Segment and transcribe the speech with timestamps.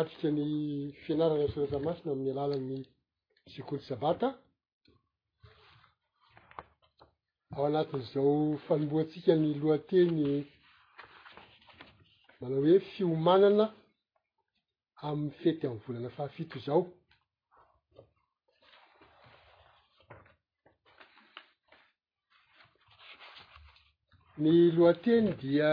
[0.00, 2.84] atrikany fianarana sarasa masina amin'ny alalan'ny
[3.52, 4.28] sikolo sabata
[7.54, 10.16] ao anatin' izao falomboantsika ny lohanteny
[12.40, 13.64] manao hoe fiomanana
[15.08, 16.82] amy fety aminy volana fahafito izao
[24.42, 25.72] ny lohanteny dia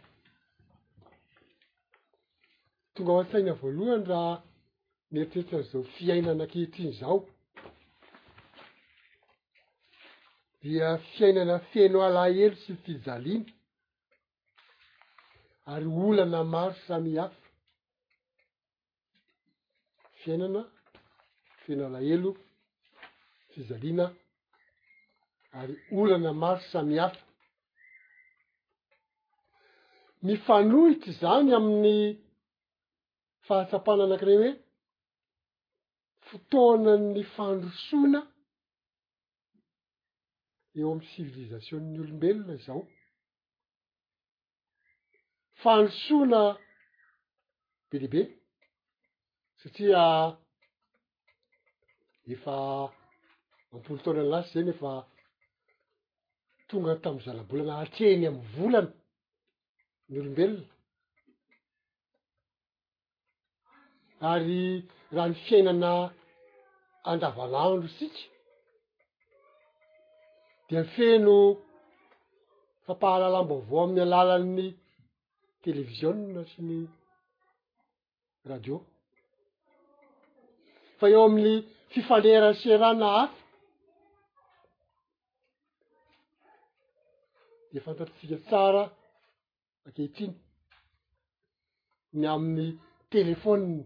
[2.93, 4.33] tonga ao an-saina voalohany raha
[5.11, 7.17] nieritreritran'zao fiainana akehitriny zao
[10.61, 13.51] dia fiainana fiaino alaelo sy fijaliana
[15.73, 17.43] ary olana maro samy hafa
[20.21, 20.61] fiainana
[21.61, 22.29] fiaino alaelo
[23.51, 24.05] fijaliana
[25.59, 27.23] ary olana maro samyhafa
[30.27, 31.97] mifanohitry zany amin'ny
[33.47, 34.53] fahatsapana anakiirey hoe
[36.27, 38.19] fotoanany fandrosona
[40.77, 42.81] eo amy sivilizasionny olombelona zao
[45.61, 46.39] fandrosona
[47.89, 48.21] be debe
[49.61, 50.03] satria
[52.33, 52.55] efa
[53.75, 54.91] ampolo tonan lasy zay efa
[56.69, 58.91] tonga tamy zalabolana atreny amy volana
[60.09, 60.69] ny olombelona
[64.29, 64.65] ary
[65.15, 65.93] ra ny fiainana
[67.11, 68.21] andravanandro sika
[70.67, 71.37] de mi feno
[72.85, 74.67] fampahalalamboavao amny alala'ny
[75.63, 76.79] televizion natry ny
[78.51, 78.75] radio
[80.97, 81.55] fa eo amin'ny
[81.91, 83.41] fifanera serana hafy
[87.73, 88.83] de fantatritsika tsara
[89.85, 90.35] ankehitriny
[92.19, 92.67] ny amin'ny
[93.13, 93.79] telefoniy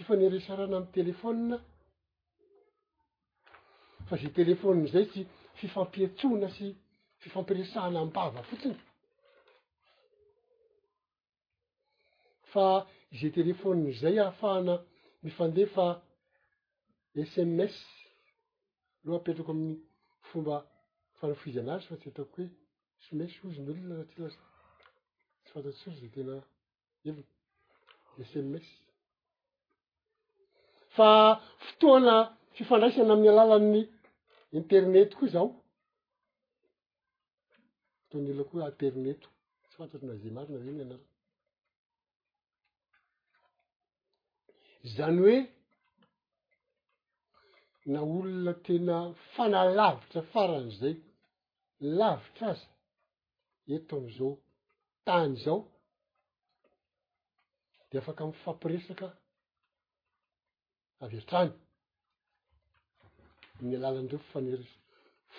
[0.00, 1.58] ifane resarana amy telefaonia
[4.08, 5.22] fa za telefaoniny zay sy
[5.58, 6.66] fifampietsoina sy
[7.20, 8.76] fifampiresana ambava fotsiny
[12.52, 12.64] fa
[13.14, 14.74] iza telefaoniy zay ahafahana
[15.24, 15.86] mifandefa
[17.30, 17.74] sms
[19.02, 19.76] aloa apetrako ami'ny
[20.28, 20.56] fomba
[21.18, 22.46] fanafizy anazy fa tsy ataoko hoe
[23.06, 24.38] somainsy ozy molona na tsiazy
[25.42, 26.34] tsy fantattsory zay tena
[27.06, 27.28] evina
[28.32, 28.66] sms
[30.98, 31.10] fa
[31.66, 32.14] fotoana
[32.56, 33.82] fifandraisana amin'ny alalan'ny
[34.58, 35.46] internety koa zao
[38.08, 39.26] faton' olona koa hoe internety
[39.68, 41.04] tsy fantatry maze marina venyanara
[44.96, 45.36] zany hoe
[47.92, 48.96] na olona tena
[49.34, 50.94] fanalavitra faran'izay
[51.98, 52.66] lavitra azy
[53.74, 54.32] ento am'izao
[55.06, 55.58] tany izao
[57.88, 59.06] de afaka amyfampiresaka
[61.04, 61.50] avy atrany
[63.66, 64.68] ny alalanyreo fifaneras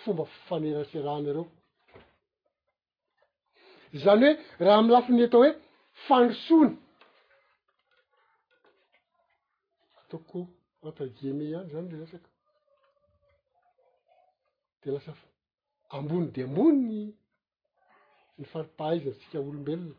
[0.01, 1.45] fomba fifanerasyrahana reo
[4.03, 4.33] zany hoe
[4.65, 5.51] raha amy lafiny atao hoe
[6.05, 6.75] fandrosoiny
[10.01, 10.37] ataoko
[10.81, 12.29] anatya geme ihany zany le lesako
[14.81, 15.19] de lasaf
[15.97, 16.99] ambony de ambonyny
[18.37, 19.97] ny faripahaizadry tsika olombelona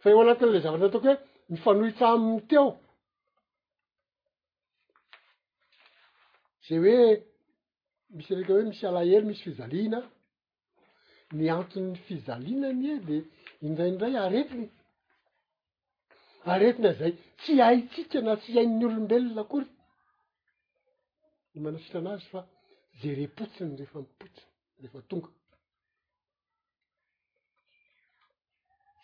[0.00, 1.16] fa eo anatin'la zavatra ataoko hoe
[1.50, 2.68] mifanohitra aminy teo
[6.66, 7.04] zay hoe
[8.16, 10.00] misy draiky hoe misy alaely misy fizalina
[11.36, 13.16] ny antonny fizaliana amy e de
[13.66, 14.66] indraindray aretiny
[16.52, 19.68] aretina zay tsy aitsika na tsy ihain'ny olombelona akory
[21.52, 22.40] ny manasitra anazy fa
[23.00, 24.42] za repotsiny rehefa mipotsiny
[24.80, 25.30] rehefa tonga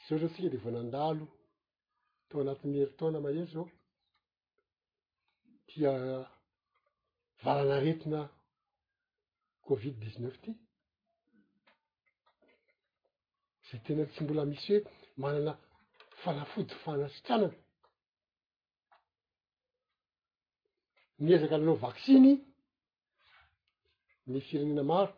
[0.04, 1.24] saoatratsika de voanandalo
[2.30, 3.68] tao anati'ny heritaona mahery zao
[5.68, 5.90] tia
[7.44, 8.20] valana retina
[9.66, 10.50] covid dixneuf ty
[13.68, 14.86] zay tena tsy mbola misy hoe
[15.22, 15.52] manana
[16.22, 17.56] fanafody fanasitranana
[21.22, 22.30] ni ezaka nanao vaksiny
[24.30, 25.12] ny firenena maro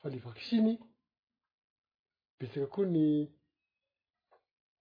[0.00, 0.72] fa ny vaksiny
[2.40, 3.02] betsaka koa ny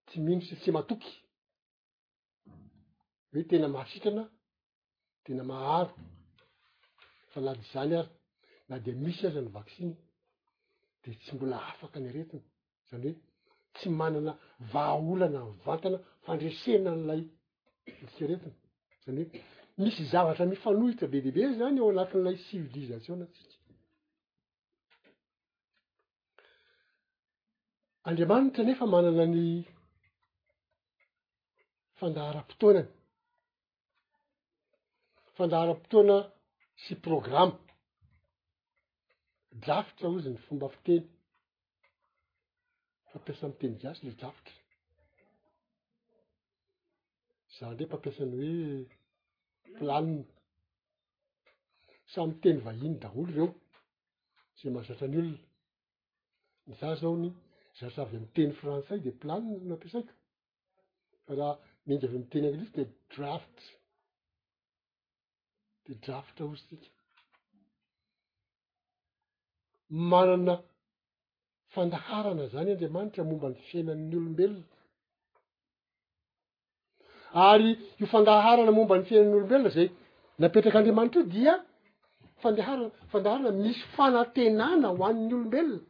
[0.08, 1.14] tsy mino sy tsy matoky
[3.32, 4.24] hoe tena masitana
[5.26, 5.94] tena maharo
[7.32, 8.10] fa la dy zany azy
[8.70, 9.94] na de misy aza ny vaksiny
[11.04, 12.44] de tsy mbola afaky any aretina
[12.90, 13.22] zany hoe
[13.76, 14.32] tsy manana
[14.74, 17.22] vahaolana ny vantana fandresena n'ilay
[18.04, 18.56] itsika retina
[19.04, 19.30] zany hoe
[19.82, 23.59] misy zavatra mifanohitsa be debe zany ao anatin'ilay sivilisation na tsika
[28.08, 29.44] andriamanitra nefa manana ny
[32.00, 32.90] fandaharam-potoanany
[35.38, 36.18] fandaharam-potoana
[36.84, 37.58] sy programma
[39.64, 41.06] drafitra ozy ny fomba fiteny
[43.12, 44.56] fampiasa miteny jiasy lay drafitra
[47.56, 48.56] zao ndre mpampiasany hoe
[49.78, 50.30] planina
[52.14, 53.50] samyteny vahiany daholo ireo
[54.60, 55.36] zay mahasatrany olona
[56.66, 57.30] ny za zaony
[57.80, 60.14] zatsavy amy teny frantsay de plani noampiasaiko
[61.26, 61.54] fa raha
[61.88, 62.84] minga avy amiy teny anglisy de
[63.14, 63.58] draft
[65.86, 66.90] de draft ozytsika
[70.12, 70.56] manana
[71.74, 74.66] fandaharana zany andriamanitra momba ny fiainanny olombelona
[77.52, 79.88] ary io fandaharana momba ny fiainan'nyolombelona zay
[80.42, 81.54] napetrak'andriamanitra io dia
[82.44, 85.88] fandeharana fandaharana misy fanantenana ho an'ny olombelona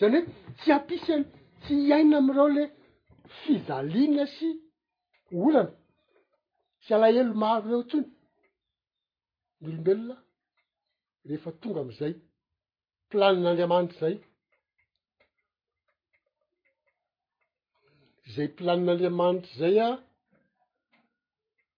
[0.00, 1.26] zany hoe tsy ampisy any
[1.62, 2.64] tsy hiaina am reo le
[3.40, 4.48] fivalina sy
[5.46, 5.72] olana
[6.84, 8.06] sy alaelo maro reo tony
[9.60, 10.16] ny olombelona
[11.28, 12.14] rehefa tonga am'izay
[13.04, 14.16] mplanin'andriamanitry zay
[18.34, 19.88] zay planin'andriamanitry zay a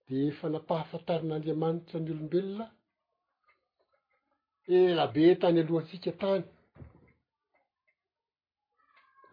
[0.08, 2.66] de efa napahafantarin'andriamanitra ny olombelona
[4.76, 6.44] elabe tany alohantsika tany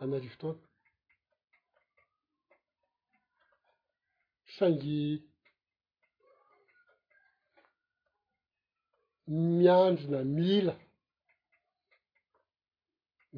[0.04, 0.64] amyy arivotona
[4.56, 5.06] saingy
[9.60, 10.76] miandrona mila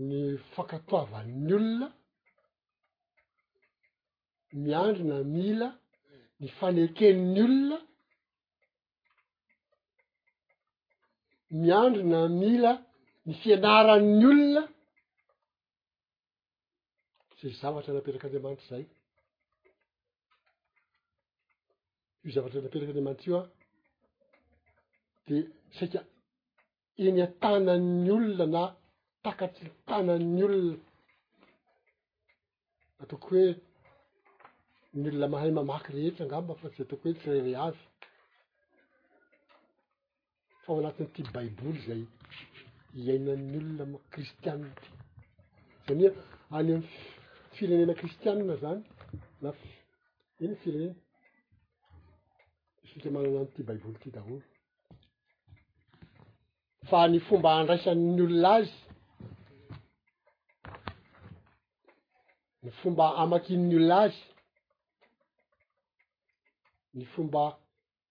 [0.07, 0.19] ny
[0.53, 1.87] fankatoavanny olona
[4.63, 5.67] miandrona mila
[6.39, 7.77] ny fanekeniny olona
[11.61, 12.71] miandrona mila
[13.25, 14.63] ny fianaranny olona
[17.37, 18.83] tsy zavatra anapetraky andreamanitry zay
[22.23, 23.43] i zavatra anapetraky andriamanitry io a
[25.27, 25.35] de
[25.77, 25.99] saika
[27.05, 28.63] eny antanan'ny olona na
[29.25, 30.77] takatry tanany olona
[33.01, 33.47] ataoko hoe
[34.99, 37.81] ny olona mahay mamaky rehetra angammba fa tsya atoko hoe tsyrere avy
[40.63, 42.01] fa o anatin'n'ity baiboly zay
[42.99, 44.83] iainany olona kristianyty
[45.85, 46.11] zania
[46.59, 46.75] any
[47.55, 48.83] firenena kristianna zany
[49.41, 49.53] na
[50.41, 50.95] inyny firenena
[52.83, 54.41] ifika manana anyity baiboly ty daholo
[56.89, 58.73] fa ny fomba andraisanny olona azy
[62.63, 64.19] ny fomba amakin'n'olona azy
[66.95, 67.43] ny fomba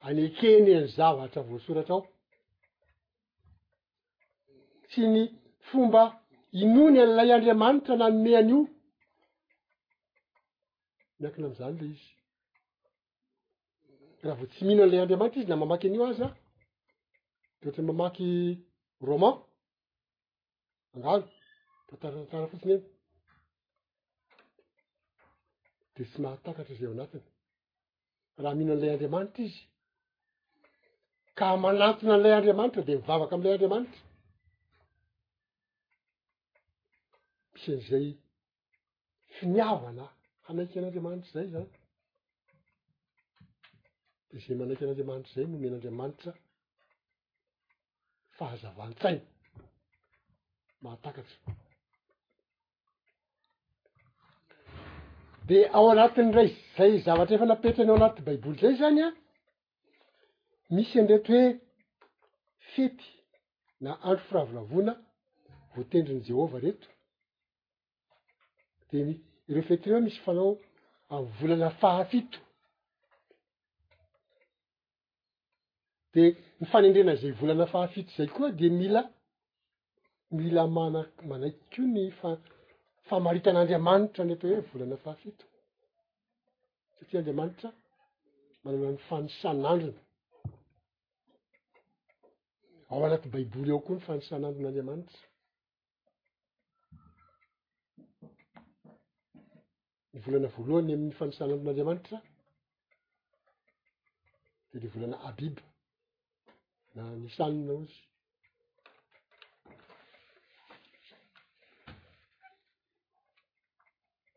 [0.08, 2.02] anekeny any zava hatra voasoratra ao
[4.92, 5.22] sy ny
[5.70, 6.02] fomba
[6.62, 8.62] inony an'lay andriamanitra nanome an'io
[11.20, 12.06] miakina am'izany lay izy
[14.24, 16.30] raha vao tsy mino an'ilay andriamanitra izy la mamaky an'io azy a
[17.58, 18.28] de ohatran'ny mamaky
[19.08, 19.36] roman
[20.96, 21.24] angalo
[21.88, 22.84] fataratantara fotsiny eny
[25.94, 27.24] de tsy mahatakatra zay ao anatiny
[28.42, 29.60] raha mino an'ilay andriamanitra izy
[31.38, 34.00] ka manatona an'ilay andriamanitra de mivavaka amilay andriamanitra
[37.52, 38.06] misy an'izay
[39.36, 40.10] finiavanaa
[40.48, 41.68] manaiky an'andriamanitra zay zany
[44.42, 46.30] dzay manaiky an'andriamanitry zay nomen'andriamanitra
[48.38, 49.16] fahazavan-tsai
[50.84, 51.38] mahatakatro
[55.48, 59.08] de ao anatin' ray zay zavatra efa napetrany ao anaty baiboly zay zany a
[60.74, 61.48] misy andreto hoe
[62.72, 63.08] fety
[63.84, 64.92] na andro firavoravona
[65.72, 66.88] voatendriny jehova reto
[68.90, 68.98] de
[69.48, 70.52] ireo fety reo misy fanao
[71.14, 72.38] ay volana fahafito
[76.14, 76.22] de
[76.60, 79.02] nyfanendrena zay volana fahafito zay koa de mila
[80.38, 82.42] mila manak- manaiky ko ny fa-
[83.08, 85.44] famaritan'andriamanitra ny etao hoe volana fahafito
[86.96, 87.68] satria anriamanitra
[88.64, 90.02] manana ny fanisan'androna
[92.90, 95.18] ao anaty baiboly ao koa ny fanisan'andron'andriamanitra
[100.14, 102.18] ny volana voalohany ami'ny fanisanandro n'andriamanitra
[104.72, 105.64] de de volana abiba
[106.94, 107.98] na nisaninaoizy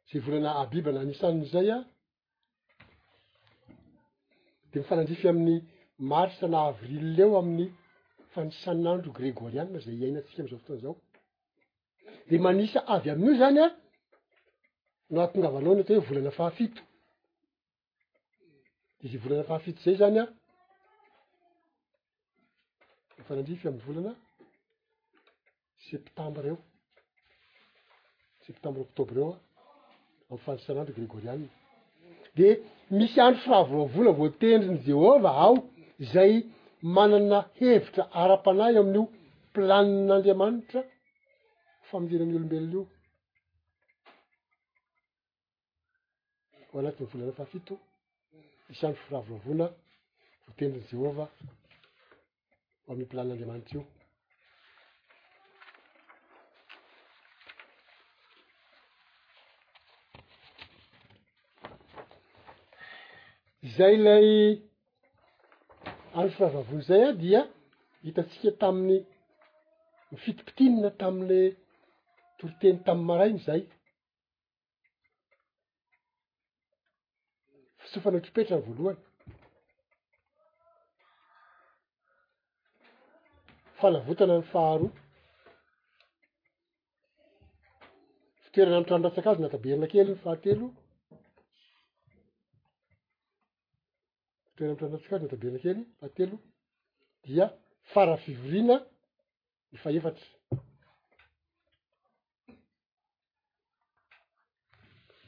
[0.10, 1.79] zay volana abiba na nisanna zay a
[4.72, 5.55] de mifanandrify amin'ny
[6.12, 7.67] marsa na avrilyeo amin'ny
[8.34, 10.96] fanisanandro grégôrianma izay hiainantsika am'izao fotoanaizao
[12.29, 13.67] de manisa avy amin'io zany a
[15.15, 16.81] natongavaloana aty hoe volana fahafito
[18.99, 20.25] de izy volana fahafito zay zany a
[23.17, 24.11] nyfarandrify amin'ny volana
[25.87, 26.57] septambra eo
[28.45, 29.37] septambra octobra eoa
[30.33, 31.47] amfandrosa nandro grigoriane
[32.37, 32.47] de
[32.97, 35.55] misy andro firahavoravona voatendri ny jehova ao
[36.13, 36.31] zay
[36.97, 39.03] manana hevitra ara-panay amin'io
[39.53, 40.79] planin'andriamanitra
[41.87, 42.83] famondiran'ny olombelony io
[46.79, 47.75] anatiy volana fahafito
[48.74, 49.65] isandro fira voavona
[50.48, 51.29] voteniny jehovah
[52.88, 53.86] o am'y mplanin'andriamanitry io
[63.69, 64.29] izay ilay
[66.17, 67.41] andro fira voavony zay a dia
[68.05, 69.00] hitatsika tami'ny
[70.12, 71.41] mifitompitinina tamile
[72.38, 73.62] toriteny tamy marainy zay
[78.01, 78.99] ffanao tripetra ny voalohany
[83.79, 84.87] falavotana ny faharo
[88.43, 90.67] fitoerana amiytranodra-tsakazy nataberina kely ny fahatelo
[94.49, 96.35] fitoeranamtraodatsiakazy nataberina kely fahatelo
[97.25, 97.45] dia
[97.91, 98.75] fara fivoriana
[99.71, 100.27] nyfahefatra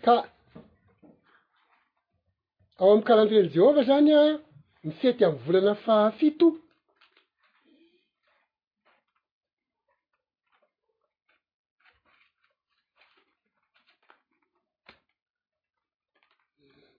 [0.05, 0.13] ka
[2.79, 4.23] ao am'ny karandreny jehova zany a
[4.83, 6.47] mifety amiy volana fahafito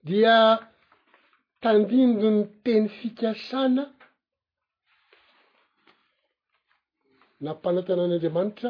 [0.07, 0.35] dia
[1.63, 3.83] tandindy ny teny fikasana
[7.43, 8.69] nampanatanan'andriamanitra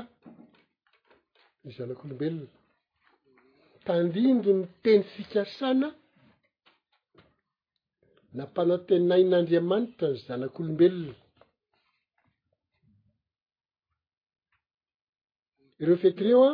[1.65, 2.51] iy zanak'olombelona
[3.85, 5.87] tandingy my teny fikasana
[8.37, 11.15] nampanantenain'andriamanitra ny zanak'olombelona
[15.81, 16.53] ireo fekyreo a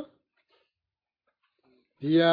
[2.01, 2.31] dia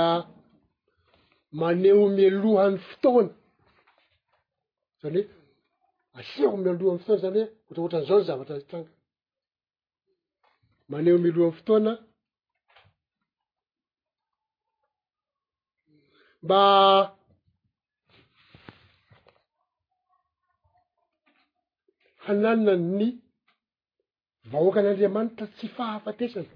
[1.61, 3.33] maneo milohany fotoana
[5.01, 5.25] zany hoe
[6.19, 8.93] aseho mialoha amy fotoana zany hoe ohatraohatran'izao ny zavatra ritranga
[10.91, 11.93] maneo ho milohany fotoana
[16.47, 16.61] mba
[22.26, 23.04] hanana ny
[24.50, 26.52] vahoakan'andriamanitra tsy fahaafatesana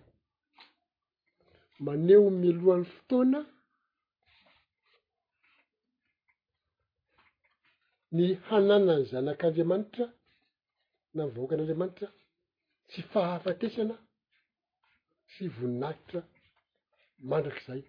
[1.87, 3.41] maneo milohan'ny fotoana
[8.17, 10.05] ny hananany zanak'andriamanitra
[11.15, 12.09] na ny vahoakan'andriamanitra
[12.91, 13.95] tsy fahahafatesana
[15.33, 16.21] sy voninahitra
[17.31, 17.83] mandrak'izay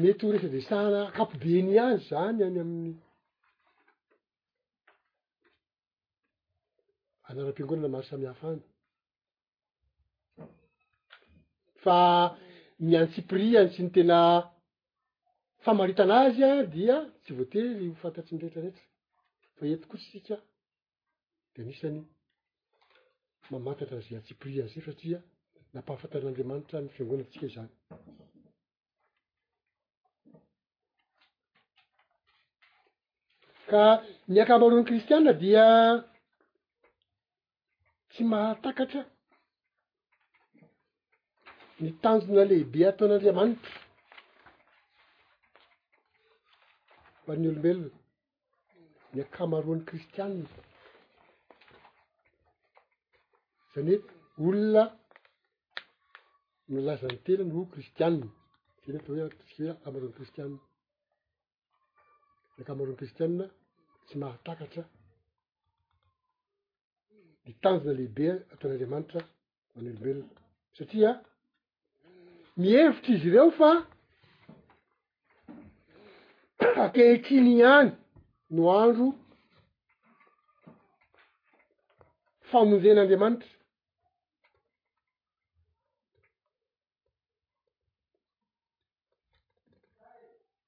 [0.00, 2.94] mety ho retra desahna akapobeny andry zany any ami'ny
[7.28, 8.62] anaram-pingonana maro samihafa any
[11.84, 11.96] fa
[12.86, 14.18] miany tsypri any sy ny tena
[15.64, 18.84] famaritana azy a dia tsy voatery ho fantatrynyrehetra rehetra
[19.56, 20.36] fa e to kotsytsika
[21.54, 21.98] de misany
[23.50, 25.18] mamantatra aza a tsypri any zay satria
[25.74, 27.70] nampahafantaan'andriamanitra y fiangonana tsika zany
[33.70, 33.82] ka
[34.28, 35.64] ny akamaroany kristiana dia
[38.10, 39.02] tsy mahatakatra
[41.80, 43.76] ny tanjona lehibe ataon'andriamanitra
[47.24, 47.90] fa ny olombelona
[49.14, 50.46] ny ankamaroany kristianna
[53.72, 53.94] zany
[54.34, 54.82] hoe olona
[56.72, 58.26] milazany tela no kristianna
[58.82, 60.56] sany ata hoeae ankamaroany kristianna
[62.54, 63.46] ny ankamaroany kristianna
[64.08, 64.84] tsy mahatakatra
[67.44, 69.20] nitanjona lehibe ataon'andriamanitra
[69.74, 70.26] manelomelona
[70.76, 71.10] satria
[72.60, 73.70] mihevitry izy ireo fa
[76.84, 77.90] akehitiny ihany
[78.54, 79.06] no andro
[82.50, 83.50] fanonden'andriamanitra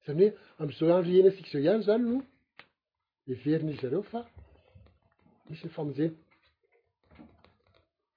[0.04, 2.16] zany hoe am'izao andro ena ansika zao ihany zany no
[3.28, 4.20] e verinyizy zareo fa
[5.49, 6.14] misyny famonjena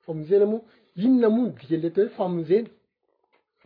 [0.05, 0.61] famonjena moa
[1.03, 2.69] inona moa no dikanleta hoe famonjena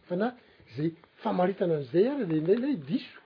[0.08, 0.28] fa na
[0.76, 0.90] zay
[1.22, 3.20] famaritana anizay ary denraylay diso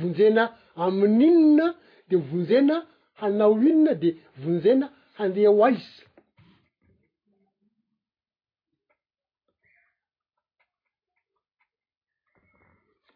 [0.00, 0.44] vonjena
[0.84, 1.66] aminn'inona
[2.10, 2.76] de vonjena
[3.20, 4.10] hanao inona de
[4.42, 4.86] vonjena
[5.18, 5.94] handeha hoaizy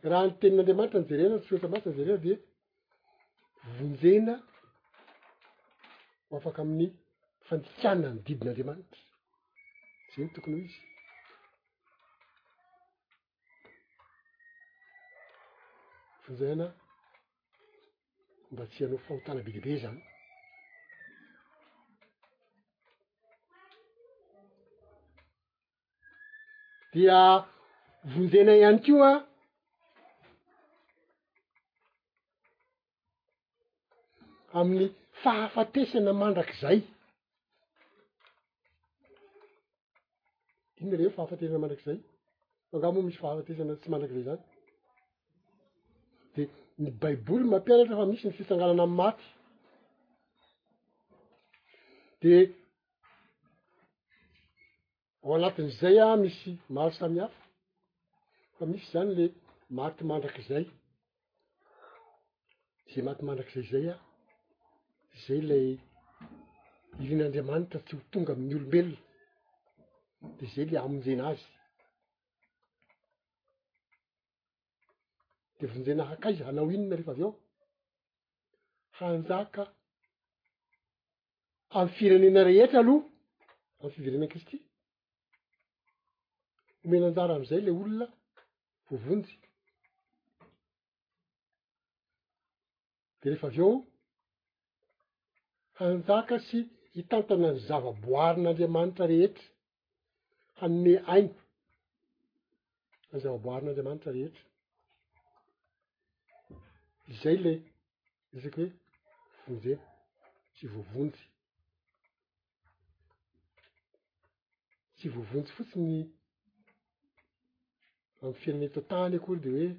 [0.09, 2.35] raha ny tenin'andriamanitra anyjarena yfotra masa ny jarena de
[3.79, 4.35] vonjena
[6.29, 6.89] ho afaka amin'ny
[7.49, 9.01] fandikanina ny didin'andriamanitra
[10.15, 10.81] zayny tokony ho izy
[16.27, 16.67] vonjaina
[18.53, 19.99] mba tsyhanao fahotana bediabe zany
[26.93, 27.19] dia
[28.13, 29.30] vonjena ihany keoa
[34.59, 34.89] amin'ny
[35.25, 36.79] fahafatesana mandrak'zay
[40.81, 41.99] i ny reo fahafatesana mandrak'zay
[42.73, 44.41] fanga moa misy fahafatesana tsy mandrak'izay zany
[46.37, 46.43] de
[46.83, 49.27] ny baiboly mampianatra fa misy ny fitsanganana amy maty
[52.23, 52.35] de
[55.25, 57.43] ao anatin'zay a misy maro samihafa
[58.59, 59.27] fa misy zany le
[59.79, 60.65] maty mandrak'zay
[62.93, 63.99] ze maty mandrak'izay zay a
[65.27, 65.79] zay lay
[67.03, 69.01] irin'andriamanitra tsy ho tonga amin'ny olombelona
[70.37, 71.45] de zay lay amonjena azy
[75.59, 77.33] de vonjena hakaiza hanao inona rehefa avy eo
[78.99, 79.63] hanjaka
[81.79, 83.05] amy firenena rehetra aloha
[83.81, 84.57] amy fivirena kristy
[86.83, 88.07] homena an-jara am'izay lay olona
[88.89, 89.33] vovonjy
[93.21, 93.71] de rehefa avy eo
[95.81, 96.59] hanjaka sy
[96.95, 99.49] hitantana ny zavaboarin'andriamanitra rehetra
[100.61, 101.33] hanine aino
[103.13, 104.45] any zavaboarin'andriamanitra rehetra
[107.13, 107.59] izay lay
[108.33, 108.59] zasaka
[109.47, 109.79] hoe vonjey
[110.57, 111.21] tsy vovonjy
[114.97, 115.97] tsy vovonjy fotsi ny
[118.23, 119.71] amy fienenetontany akory de hoe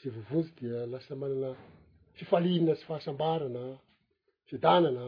[0.00, 1.50] zay vovonjy dia lasa manana
[2.18, 3.64] fifalinina sy fahasambarana
[4.56, 5.06] ydanana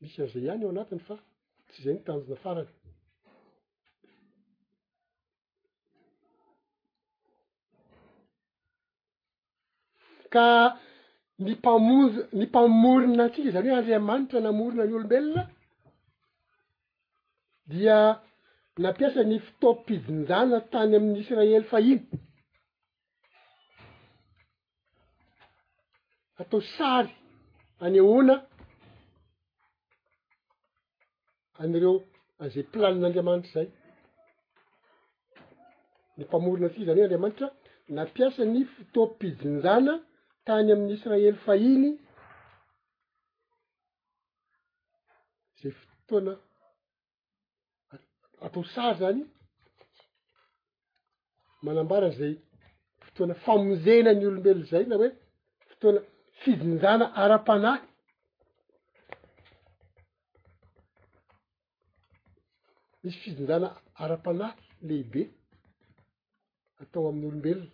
[0.00, 1.14] misy an'izay ihany eo anatiny fa
[1.68, 2.68] tsy izay nitanjona farany
[10.34, 10.48] ka
[11.44, 15.44] ny mpamonjo ny mpamorona tsika zany hoe andriamanitra namorona ny olombelona
[17.70, 17.98] dia
[18.82, 22.02] nampiasany fotom-pidinjana tany amin'nyisraely fa iny
[26.40, 27.12] atao sary
[27.86, 28.34] anyoina
[31.62, 31.94] an'ireo
[32.44, 33.68] azay mplanin'andriamanitra zay
[36.16, 37.46] ny mpamorona ty zany he andriamanitra
[37.96, 39.94] nampiasa ny fotoampizinjana
[40.46, 41.90] tany amin'nyisraely fahiny
[45.62, 46.32] zay fotoana
[48.46, 49.22] atao sara zany
[51.64, 52.34] manambaran zay
[53.06, 55.10] fotoana famonjena ny olombelony zay na hoe
[55.70, 56.02] fotoana
[56.44, 57.80] fivindana ara-panahy
[63.02, 63.68] misy fivinjana
[64.04, 64.56] ara-panahy
[64.88, 65.22] lehibe
[66.80, 67.66] atao amin'nyolombelona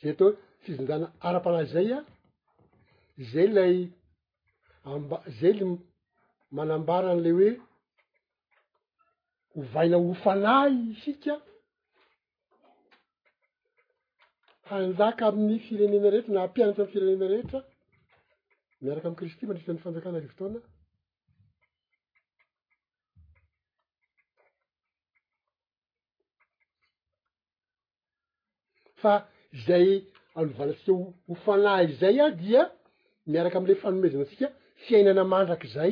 [0.00, 2.00] zay atao hoe fivindana ara-panahy zay a
[3.32, 3.76] zay lay
[4.90, 5.66] amba- zay la
[6.56, 7.50] manambarany lay hoe
[9.54, 11.34] hovaina hofanay isika
[14.70, 17.58] handaka amin'ny firenena rehetra na ampianatra amny firenena rehetra
[18.84, 20.60] miaraka ami'y kristy mandritran'ny fanjakana arivo taona
[29.02, 29.14] fa
[29.66, 29.88] zay
[30.38, 30.92] anovanantsika
[31.26, 32.62] hohofanay zay a dia
[33.32, 34.46] miaraka am'lay fanomezina atsika
[34.84, 35.90] fiainana mandrak'zay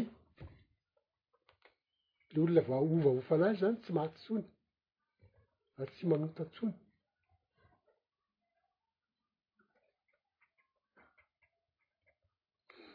[2.33, 4.45] ley olona va ova hofanay zany tsy mahatyntsony
[5.81, 6.75] a tsy manota ntsony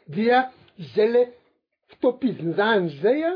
[0.06, 0.52] dia
[0.94, 1.24] zay ley
[1.88, 3.32] fitoapizin zanyzay a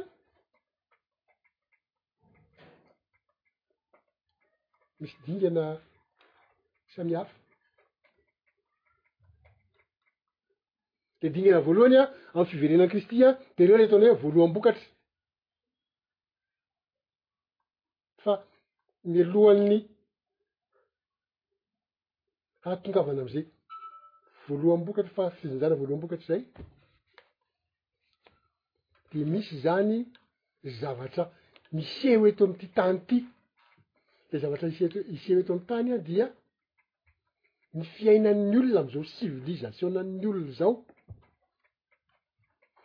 [5.01, 5.65] misy dingana
[6.95, 7.35] samihafa
[11.21, 14.85] de dingana voalohany a amy fiverena kristy a de reo le etona hoe voalohanbokatry
[18.23, 18.33] fa
[19.13, 19.77] my alohany
[22.65, 23.47] ahatongavana amizay
[24.57, 26.43] voalohambokatry fa fizinjana volohambokatry zay
[29.13, 29.97] de misy zany
[30.81, 31.25] zavatra
[31.77, 33.19] miseo eto amty tany ity
[34.31, 36.27] de zavatra nise- iseo eto amy tany a dia
[37.77, 40.73] ny fiainan'ny olona amizao civilisationany olona zao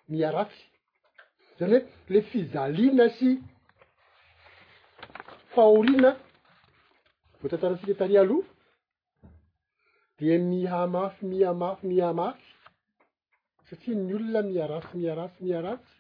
[0.10, 0.64] miaratsy
[1.58, 1.80] zany hoe
[2.14, 3.30] le fizaliana sy
[5.54, 6.12] faorina
[7.40, 8.52] voa tantara sekretaria aloha
[10.20, 12.40] de mihamafy mihamafy mihamafy
[13.70, 15.94] satria ny olona miaratsy miharatsy miharatsy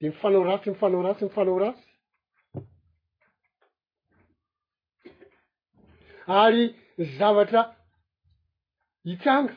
[0.00, 1.84] de mifanao ratsy mifanao ratsy mifanao ratsy
[6.26, 6.74] ary
[7.18, 7.76] zavatra
[9.04, 9.54] hitsanga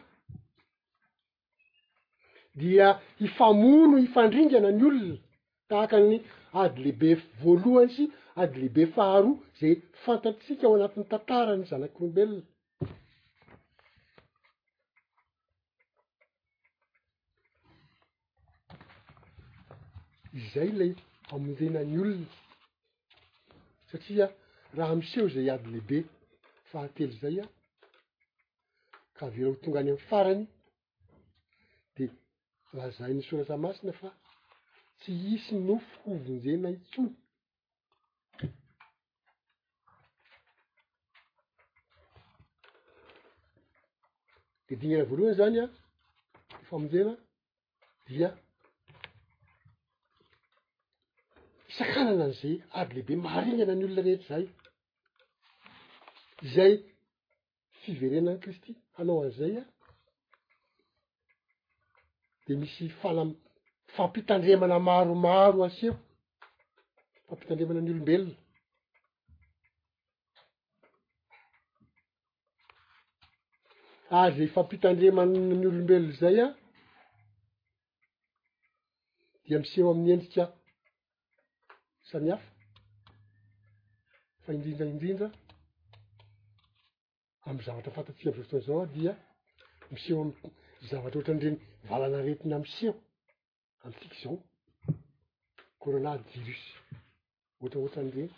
[2.56, 2.88] dia
[3.20, 5.18] hifamono ifandringana ny olona
[5.70, 6.22] tahaka ny
[6.62, 7.10] ady lehibe
[7.42, 8.04] voalohany sy
[8.42, 9.76] ady lehibe faharoa zay
[10.06, 12.44] fantatitsika ao anatinny tantarany zanaky rombelona
[20.40, 20.92] izay lay
[21.34, 22.30] amonjena ny olona
[23.92, 24.26] satria
[24.78, 25.98] raha miseho zay ady lehibe
[26.72, 27.46] fahatelo zay a
[29.16, 30.44] ka avela ho tongany amy farany
[31.96, 32.04] de
[32.76, 34.10] laha zay nysoratra masina fa
[35.00, 37.14] tsy hisy nofo hovonjena itsony
[44.72, 47.14] de dingana voalohany zany an dy famonjena
[48.08, 48.30] dia
[51.70, 54.44] isakanana an'izay aby lehibe maaringana ny olona rehetrazay
[56.54, 56.74] zay
[57.82, 59.64] fiverena ny khristy anao an'izay a
[62.46, 63.38] de misy fala-
[63.96, 65.94] fampitandremana maromaro aseo
[67.28, 68.36] fampitandremana ny olombelona
[74.12, 76.56] are fampitandremannany olombelony zay a
[79.46, 80.44] dia miseho am'ny endrika
[82.12, 82.48] samihafa
[84.44, 85.28] fa indrindra indrindra
[87.48, 89.14] am zavatra fantatika amzao fotoan zao a dia
[89.92, 90.32] miseho am
[90.90, 91.58] zavatra oatranyireny
[91.90, 92.94] valana retina miseho
[93.86, 94.36] amtsiky zao
[95.82, 96.64] korona viris
[97.60, 98.32] ohatra ohatranyireny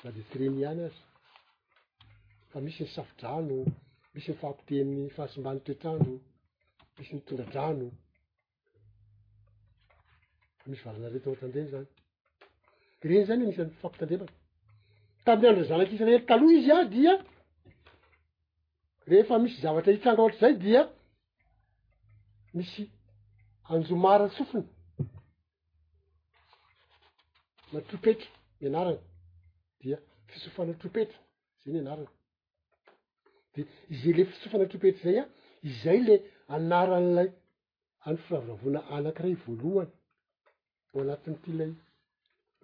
[0.00, 1.00] fa de treny iany azy
[2.50, 3.58] fa misy ny safidrano
[4.14, 6.14] misy mifampote ami'ny fahasombany toetrano
[6.98, 7.86] misy mitondradrano
[10.70, 11.86] misy valana reto atandrema zany
[13.08, 14.30] reny zany misy any ifampitandremay
[15.26, 17.12] tamiyandra zanak' isy reety ta loha izy a dia
[19.10, 20.82] rehefa misy zavatra hitranga ohatra zay dia
[22.56, 22.82] misy
[23.72, 24.64] anjomara sofiny
[27.72, 29.00] natropetra mi anarany
[29.80, 29.96] dia
[30.30, 31.18] fisofanna troopetra
[31.62, 32.10] zay ni anarany
[33.62, 35.24] d izay le fisofana tropeitra zay a
[35.70, 36.14] izay le
[36.56, 37.28] anaran'lay
[38.08, 39.90] any firavoravona anankiray voalohany
[40.90, 41.70] ho anatin' ity ilay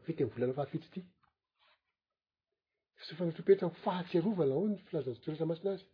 [0.04, 1.00] fety mn volana fahafitsyty
[2.98, 5.86] fisofana tropetra ho fahatsyarovana ao ny filazandsotroretra masina azy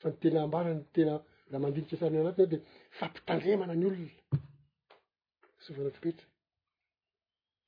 [0.00, 1.14] fa ny tena ambarany tena
[1.50, 2.58] raha mandidika sarano anatiny ao de
[2.98, 4.10] fampitandremana ny olona
[5.58, 6.24] fisofana tropetra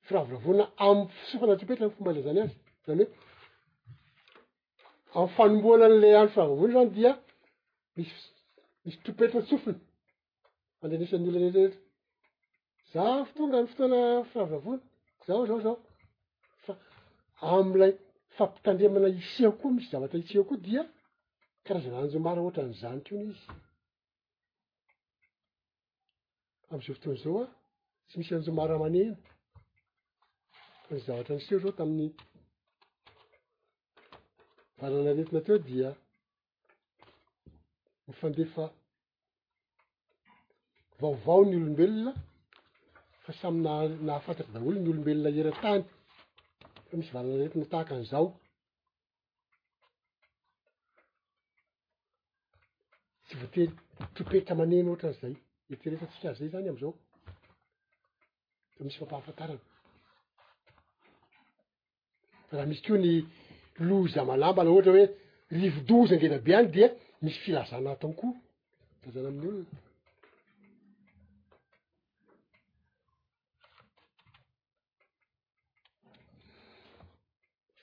[0.07, 2.55] firavoravona amy fisofana tropetra fomba lazany azy
[2.88, 3.14] zany hoe
[5.16, 7.12] amy fanomboana an'le any fihavavony zany dia
[7.97, 8.11] mis
[8.85, 9.79] misy topeto tsofiny
[10.83, 11.64] andrenresanolaretrarehetra
[12.92, 14.01] za fotonga ny fotoana
[14.33, 14.81] fihavavony
[15.27, 15.77] zao zao zao
[16.64, 16.73] fa
[17.57, 17.92] am'ilay
[18.37, 20.83] fampitandremana isiha koa misy zavatra iseo koa dia
[21.66, 23.42] karazana anjomara ohatra ny zanytonizy
[26.73, 27.47] amzao fotoany zao a
[28.07, 29.14] tsy misy anjomara maneena
[30.85, 32.09] fa nysy zavatra nyseho zao taminy
[34.81, 35.91] varana retina teo dia
[38.07, 38.64] myfandefa
[41.01, 42.12] vaovao ny olombelona
[43.25, 45.83] fa samy na- nahafantatra daholo ny olombelona eran-tany
[46.88, 48.27] fa misy varana retina tahaka anizao
[53.27, 53.64] tsy voately
[54.14, 55.35] tropetra maneno ohatran'izay
[55.73, 56.93] eteretrantsika azay zany am'izao
[58.75, 59.62] fa misy fampahafantarana
[62.47, 63.11] fa raha misy koa ny
[63.87, 65.05] lozamalamba laha ohatra hoe
[65.61, 66.88] rivodozy andela be any dia
[67.23, 68.35] misy filazana atao koa
[69.03, 69.64] zazana amin'ny olona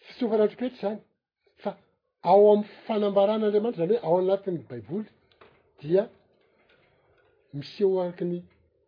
[0.05, 0.99] fisofanatropoeitra zany
[1.63, 1.69] fa
[2.29, 5.09] ao am'y fanambaranandriamanitra zany hoe ao aanatin'ny baiboly
[5.81, 6.01] dia
[7.57, 8.37] miseo araky ny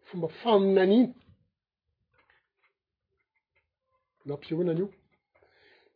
[0.07, 1.13] fomba faminanina
[4.27, 4.87] nampisehoinany io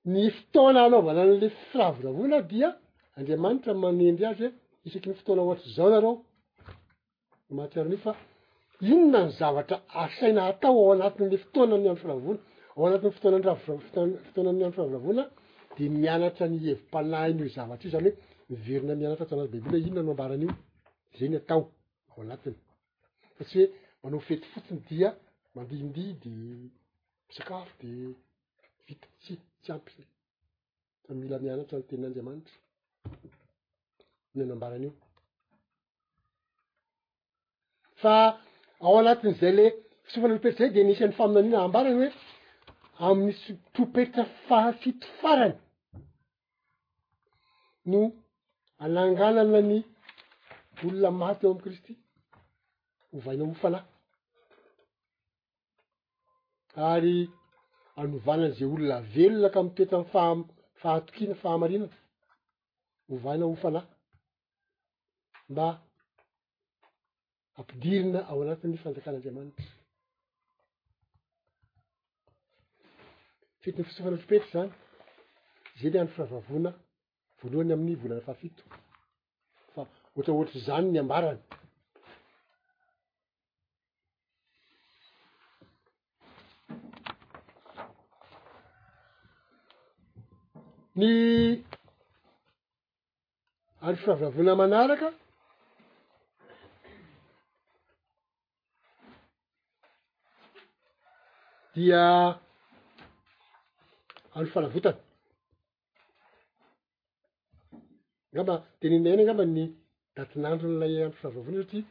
[0.10, 2.70] ny fitoana anaovana n'le firavoravona dia
[3.18, 4.54] andriamanitra manendry azy hoe
[4.88, 6.14] isaky ny fotoana ohatra zao nareo
[7.58, 8.12] mahatiaranio fa
[8.92, 12.40] inona ny zavatra asaina atao ao anatin'le fotoanany andro firavona
[12.76, 15.24] ao anatyfoftonany andro fraoravona
[15.76, 18.12] de mianatra ny hevim-panain'io zavatra iozany
[18.48, 20.52] hoemiverina mianatra tsanazy baibly he inona noambaran'io
[21.18, 21.62] zany atao
[22.14, 23.64] aonatnysatsi hoe
[24.02, 25.10] manao fety fotsiny dia
[25.56, 26.26] mandindi d
[27.28, 27.84] misakafo d
[29.20, 30.04] tsy tsy ampya
[31.06, 32.56] fa mila mianatra nytenin'andriamanitra
[34.36, 34.92] ny any ambaranyio
[38.02, 38.16] fa
[38.86, 39.66] ao anatin' zay le
[40.04, 42.10] fisofana troperitra zay de niisan'ny famonanina ambarany hoe
[43.08, 43.42] amin'nys
[43.76, 45.56] topeitra fahafito farany
[47.92, 48.02] no
[48.84, 49.80] ananganana ny
[50.84, 51.94] olona maty eo am'y kristy
[53.12, 53.86] hovaina mofanahy
[56.92, 57.18] ary
[58.00, 61.88] anovanana zay olona velona ka am toeta afaafahatokiana fahamarina
[63.10, 63.82] hovana ofana
[65.52, 65.66] mba
[67.60, 69.66] ampidirina ao anati'ny fanjakan'andriamanitra
[73.62, 74.72] fitony fisofana tropoetitry zany
[75.80, 76.70] zay le any firavavona
[77.40, 78.64] voalohany amin'ny volana faafito
[79.74, 79.82] fa
[80.18, 81.42] oatraohatra zany ny ambarany
[91.00, 91.06] ny
[93.88, 95.10] andro firavoavona manaraka
[101.76, 102.00] dia
[104.36, 105.00] andro fanavotana
[108.34, 109.64] gamba teniny ana anga mba ny
[110.16, 111.84] datinandro n'lay andro firavoavona satria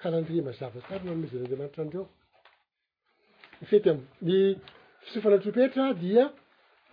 [0.00, 2.04] kalandrimazava sary na anmezan'anriamanitra andreo
[3.58, 4.52] ny fety amiy ny
[5.04, 6.24] fisofana tropetra dia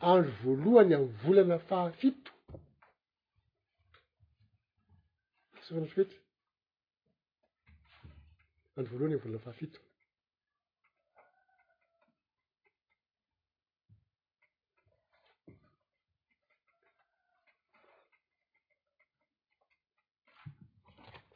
[0.10, 2.32] andro voalohany amy volana fahafito
[5.66, 6.20] sofanatroetry
[8.78, 9.80] andro voloany am volana fahafito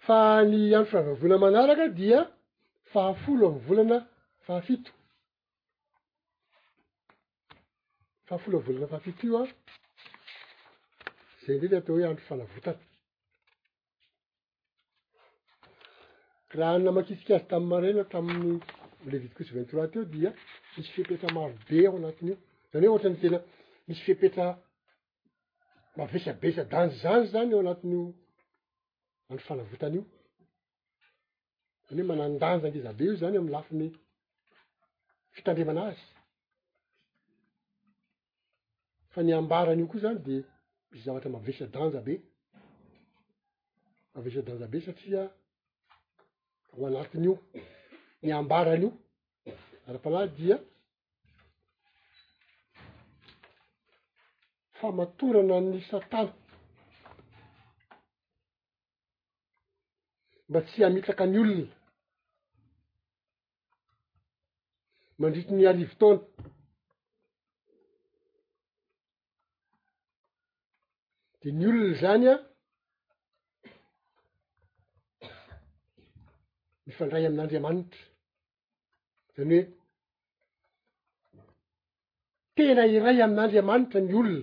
[0.05, 0.17] fa
[0.49, 2.19] ny andro firavavolana manaraka dia
[2.91, 3.97] fahafolo amy volana
[4.45, 4.91] fahafito
[8.29, 9.49] fahafolavolana faafitoioan
[11.45, 12.81] zay indreny atao hoe andro fanavotana
[16.57, 18.49] raha nnamakitsik' azy tamy marena taminy
[19.11, 20.29] levidikosy vint troi tyeo dia
[20.75, 22.35] misy fihepetra marobe ao anatin'io
[22.71, 23.39] zany hoe ohatrany tena
[23.87, 24.45] misy fihepetra
[25.97, 28.05] mavesabesa danjy zany zany eo anatin'io
[29.29, 30.03] andro fanavotany io
[31.87, 33.87] zany oe mananndanja angezabe io zany amy lafiny
[35.35, 36.03] fitandremana azy
[39.15, 40.33] fa ny ambaranyio koa zany de
[40.91, 42.15] misy zavatra mavesa danja be
[44.15, 45.21] mavesa danja be satria
[46.75, 47.33] ho anatin'io
[48.23, 48.91] ny ambarany io
[49.87, 50.57] ara-panahy dia
[54.79, 56.33] famatorana ny satana
[60.49, 61.75] mba tsy amitaka any olona
[65.19, 66.21] mandrity ny arivo taona
[71.47, 72.39] di ny olona zany an
[76.85, 78.01] mifandray amin'n'andriamanitra
[79.35, 79.61] zany hoe
[82.55, 84.39] tena iray ami'n'andriamanitra ny olona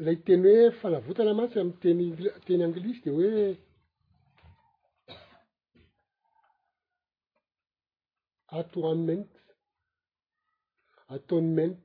[0.00, 1.76] ilay teny hoe fanavotana mantsy aminy
[2.14, 3.32] tenyteny anglisy di hoe
[8.58, 9.38] ato amemeinty
[11.14, 11.78] atonement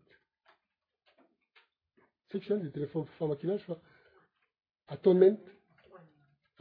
[2.33, 3.75] sekzany de telefony famakinazy fa
[4.93, 5.51] ataono menty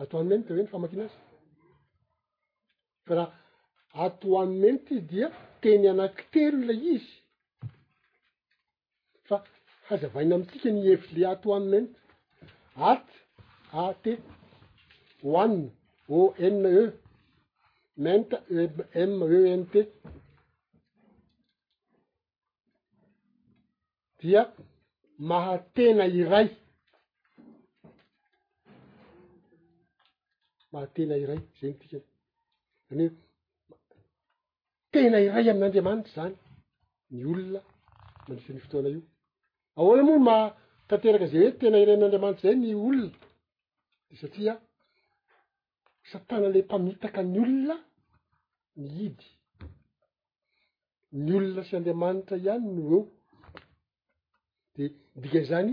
[0.03, 1.19] atoano menta hoeny famakinazy
[3.07, 3.33] fa raha
[4.05, 5.27] ato oani menty izy dia
[5.63, 7.13] teny anakitelo lay izy
[9.29, 9.37] fa
[9.87, 11.95] hazavaina amitsika nihevity le ato oani menty
[12.87, 13.17] aty
[13.81, 14.13] a te
[15.41, 15.71] onine
[16.17, 16.81] o mm e
[18.05, 18.61] menta e,
[19.11, 19.81] m e n te
[24.21, 24.43] dia
[25.31, 26.49] mahatena iraay
[30.73, 31.99] mahatena iray zay tika
[32.89, 33.13] zany hoe
[34.93, 36.35] tena iray amin'n'anramanitra zany
[37.13, 37.61] ny olona
[38.29, 39.03] manisany fotoana io
[39.79, 40.47] ahoana moa no maha
[40.89, 43.11] tateraka zay hoe tena iray amn'andriamanitry zay ny olona
[44.11, 44.55] de satria
[46.11, 47.77] satana le mpamitaka ny olona
[48.83, 49.29] ny idy
[51.25, 53.01] ny olona sy andriamanitra ihany no eo
[54.77, 54.85] di
[55.17, 55.71] idikan'zany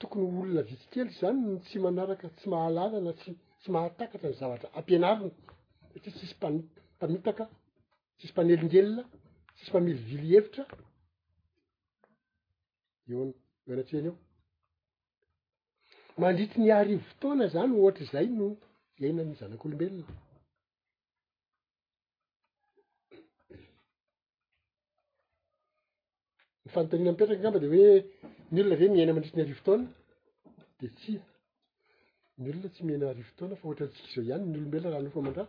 [0.00, 5.30] tokony olona vitsikely zany tsy manaraka tsy mahalalana tstsy mahatakatra ny zavatra ampianariny
[5.90, 7.44] satria tsisy mpami-mpamitaka
[8.16, 9.02] tsisy mpanelingelona
[9.54, 10.64] tsisy mpamilivily hevitra
[13.10, 13.22] eo
[13.66, 14.16] eo anatriany eo
[16.20, 18.46] mandrity ny harivo fotoana zany ohatraizay no
[19.00, 20.06] iainany zanak'olombelona
[26.74, 27.92] fanotanina mipetraka ngamba de oe
[28.54, 29.84] my olona va miaina mandritri ny arivotana
[30.80, 31.20] de tsya
[32.42, 35.44] ny olona tsy miaina arivotana fa oany tsikzaoihany ny olobelona rahmandra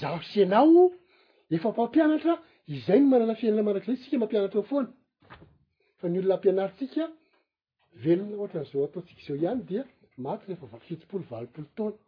[0.00, 0.84] zao sianao
[1.54, 2.34] efa mpampianatra
[2.74, 4.90] izay ny manana fiainana mandrak'zay sika mampianatra foana
[5.98, 7.02] fa ny olona ampianarytsika
[8.04, 9.82] velona ohatran'zao ataotsikaizao ihany dia
[10.24, 11.98] maty reefa vaksitopolo valipolo taona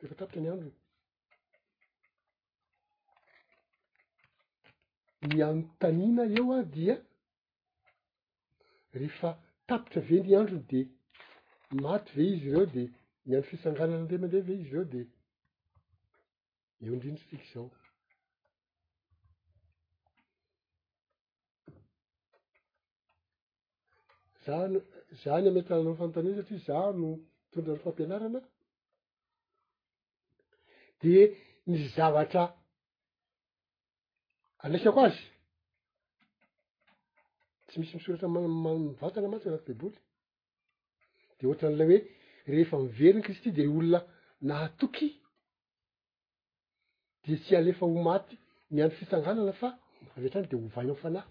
[0.00, 0.70] defatratika ny andro
[5.34, 6.94] miano tanina eo a dia
[9.00, 9.30] rehefa
[9.68, 10.80] tapitra veny iandron de
[11.82, 12.82] maty ve izy ireo de
[13.26, 15.00] miandro fisanganana nde mandeha ve izy ireo de
[16.84, 17.68] eo indrindrysiky zao
[24.44, 24.72] zan
[25.20, 27.10] za ny ametrlana fanontanina satria za no
[27.44, 28.40] mitondra ny fampianarana
[31.00, 31.14] de
[31.68, 32.44] ny zavatra
[34.64, 35.22] andraisako azy
[37.66, 39.98] tsy misy misoratra mm mivantana mantsyn anaty baiboly
[41.36, 42.00] de ohatra anlay hoe
[42.52, 44.00] rehefa miveriny kristy de r olona
[44.48, 45.08] nahatoky
[47.24, 48.34] de tsy alefa ho maty
[48.74, 49.68] miandro fitsanganana fa
[50.16, 51.28] avy atrany de hovaina fanahy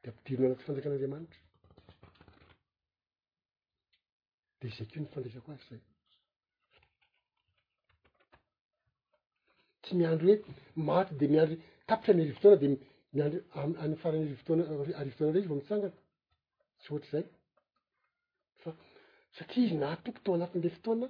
[0.00, 1.40] de ampidirino anaty fanjakan'andriamanitra
[4.60, 5.82] de zaykeo ny fandraisako azy zay
[9.82, 10.38] tsy miandro hoe
[10.88, 11.56] maty de miandro
[11.88, 12.56] tapitra ny arivotoana
[13.90, 14.22] de farany
[15.00, 15.96] arivotoana re vao mitsangana
[16.80, 17.24] tsy ohatrzay
[18.62, 18.70] fa
[19.36, 21.06] satria izy natoky to anati'le fotoana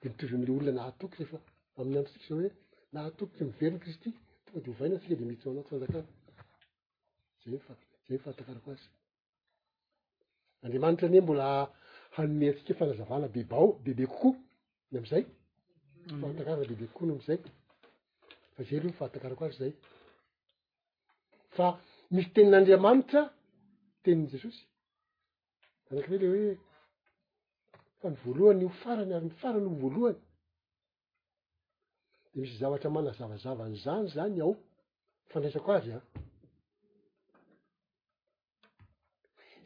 [0.00, 1.38] de mitovy amle olona naatokyefa
[1.78, 2.42] amy androsika zaoo
[2.94, 4.08] natoky miveriny kristy
[4.46, 5.74] toade hovaina sika de miaay fanjaka
[8.08, 8.86] zay fahatakarako azy
[10.64, 11.46] andriamanitra nye mbola
[12.18, 17.38] anome ntsika fanazavana bebao de be kokohaamzayfatakara de be kokohonoamzay
[18.56, 19.72] fa za aloho mifahantankarako azy zay
[21.56, 21.66] fa
[22.14, 23.20] misy tenin'andriamanitra
[24.04, 24.62] teniny jesosy
[25.90, 26.54] anakre ley hoe
[28.00, 30.18] fa ny voalohany ho farany ary ny farany ho voalohany
[32.32, 34.52] de misy zavatra mana zavazavany zany zany ao
[35.30, 35.98] fanraisako azy a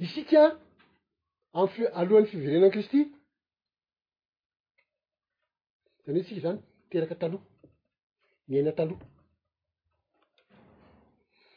[0.04, 0.40] isika
[1.60, 3.00] amy- alohan'ny fiverenan kristy
[6.04, 7.47] zany hoe itsika zany iteraka talohy
[8.48, 9.04] myaina taloha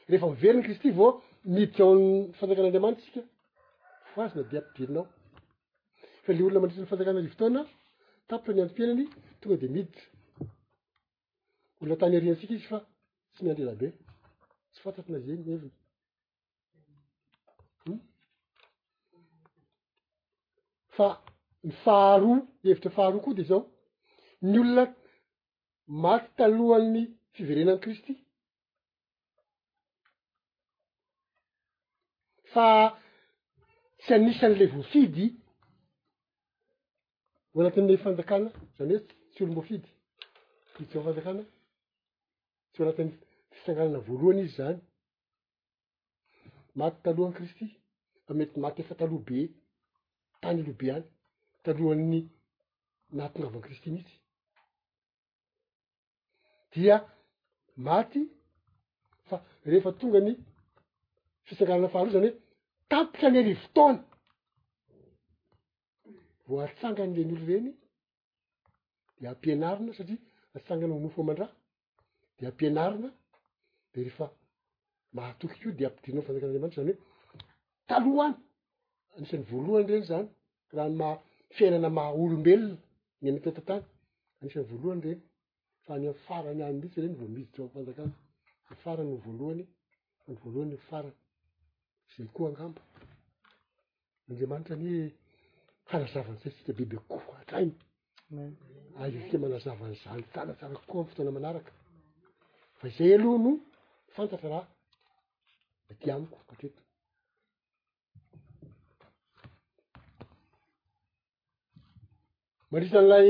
[0.10, 1.10] rehefa miveriny kristy vao
[1.54, 2.04] miditra aoy
[2.40, 3.22] fanjakan'andriamanitra sika
[4.12, 5.06] fo azina de ampibirinao
[6.24, 7.62] fa le olona mandritran'ny fanjakana ryvotona
[8.28, 9.06] tapotra ny andro-pianany
[9.40, 10.06] tonga de miditra
[11.82, 12.80] olona tany arinantsika izy fa
[13.34, 13.88] tsy miandrelabe
[14.72, 15.72] tsy fantatrina zay heviny
[17.86, 18.00] hmm?
[20.96, 21.08] fa
[21.68, 23.62] ny faharoa hevitra faharoa koa de zao
[24.50, 24.84] ny olona
[25.92, 27.04] maty talohan'ny
[27.36, 28.14] fiverenan'kristy
[32.54, 32.68] fa
[34.02, 35.26] tsy anisan'ley vofidy
[37.52, 39.02] ho anatin'ny fanjakana zany hoe
[39.34, 39.90] tsy olombofidy
[40.82, 41.44] idsa fanjakana
[42.72, 43.14] tsy ho anatin'ny
[43.56, 44.80] fisanganana voalohany izy zany
[46.80, 47.66] maty talohan'kristy
[48.26, 49.40] fa mety maty efa talohabe
[50.42, 51.06] tany lobe any
[51.66, 52.20] talohan'ny
[53.16, 54.16] nahamtongavany kristy mitsy
[56.74, 56.98] dia
[57.86, 58.22] maty
[59.30, 59.36] fa
[59.70, 60.34] rehefa tonga ny
[61.48, 62.38] fisanganana fahaoio zany hoe
[62.92, 64.00] tampika any ely fotoana
[66.48, 67.70] vo antsangany renyolo reny
[69.20, 70.20] de ampianarina satria
[70.58, 71.52] atsangana omofo mandraa
[72.38, 73.10] de ampianarina
[73.92, 74.26] de rehefa
[75.16, 76.98] mahatokykio de ampidirinao fanjakanandriamanitry zay hoe
[77.90, 78.36] talohany
[79.16, 80.28] anisan'ny voalohany reny zany
[80.76, 81.10] raha ma
[81.56, 82.76] fiainana maha olombelona
[83.24, 83.84] nyametetantany
[84.42, 85.20] anisan'ny voalohany reny
[85.86, 88.14] fa any a farany any mitsy reny voamizitra fanjakana
[88.72, 89.66] a faray no voalohany
[90.26, 91.12] fany voalohany fara
[92.16, 92.82] zay koa angamba
[94.28, 95.06] andriamanitra ny hoe
[95.92, 97.74] hanazavansaysika biby koh atrainy
[99.04, 101.72] azatsika manazavany zany tsalatsarako koa amy fotona manaraka
[102.80, 103.56] fa izay aloha noo
[104.16, 104.66] fantatra raha
[105.88, 106.82] da ti amiko katreto
[112.70, 113.30] mandrisan'ilay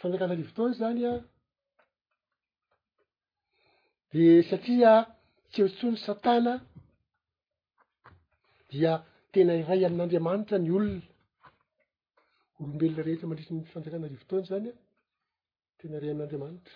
[0.00, 1.12] fanjakana rivotony zany a
[4.12, 4.92] de satria
[5.50, 6.54] tsy eotntsony satana
[8.70, 8.92] dia
[9.32, 11.02] tena iray ami'andriamanitra ny olona
[12.58, 14.74] olombelona rehetra mandrisy ny fanjakana rivotony zany a
[15.78, 16.74] tena iray amn'andriamanitra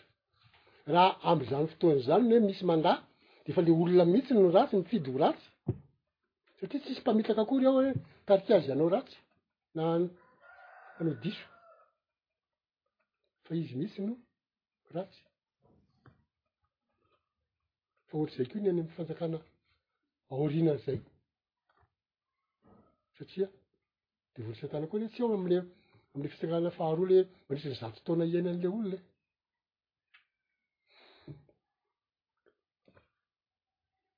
[0.94, 2.92] raha ambyzany fotoany zany hoe misy manda
[3.42, 5.46] de efa le olona mihitsy no ratsy mifidy ho ratsy
[6.56, 7.90] satria tsisy mpamitaka akory aho hoe
[8.28, 9.16] tarikazy anao ratsy
[9.76, 9.80] na
[10.98, 11.46] ano diso
[13.50, 14.12] fa izy misy no
[14.88, 15.22] gratsy
[18.08, 19.40] fa ohatr'izay koo ny any am fanjakana
[20.36, 20.98] aorina zay
[23.16, 23.48] satria
[24.34, 25.48] de volo sin-tana koa ley tsy eo am
[26.14, 28.98] amle fisanana faharoa la mandriryny zato ftaona iany an'ilay oloe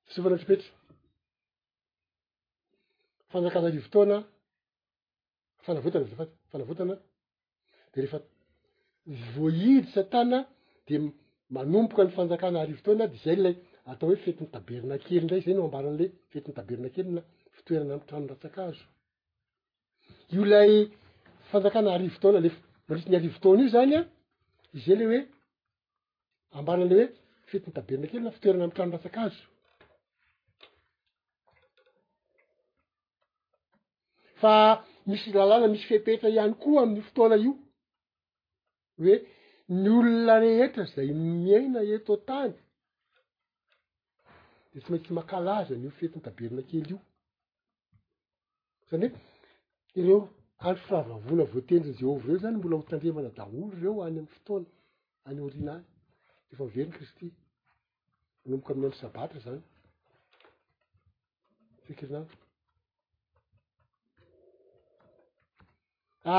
[0.09, 0.70] sy soafana tripetra
[3.33, 4.16] fanjakana rivo taona
[5.64, 6.95] fanavotana zafa afanavotana
[7.93, 8.18] de rehefa
[9.07, 10.46] vohidy satana
[10.88, 11.12] de
[11.50, 13.55] manomboka ny fanjakana arivotaona ady zay lay
[13.90, 17.22] atao hoe fetin'ny taberina kely ndray zay no ambaranala fetinny taberina kelyna
[17.57, 18.84] fitoerana am tranoratsak'azo
[20.34, 20.70] io lay
[21.50, 24.00] fanjakana arivotaona lef mandrisy ny arivotana io zany a
[24.76, 25.20] iyzay ley hoe
[26.59, 27.09] ambaranaley oe
[27.50, 29.42] fetiny taberinakely na fitoerana amtranoratsak'azo
[34.40, 34.55] fa
[35.09, 37.53] misy lalàna misy fehpetra ihany koa aminny fotoana io
[38.99, 39.20] hoe
[39.72, 42.53] ny olona rehetra zay miaina eto tany
[44.72, 46.99] de tsy mainytsy makalaza nyio fetiny taberina kely io
[48.90, 49.22] zany hoe
[50.01, 50.20] ireo
[50.68, 54.66] andro firavavona voatendry jehova reo zany mbola hotandremana daholo reo any am'y fotoana
[55.28, 55.84] any orinary
[56.51, 57.26] refa miveriny kristy
[58.49, 59.62] nomboka ami'ny andro sabatira zany
[61.84, 62.20] fekirina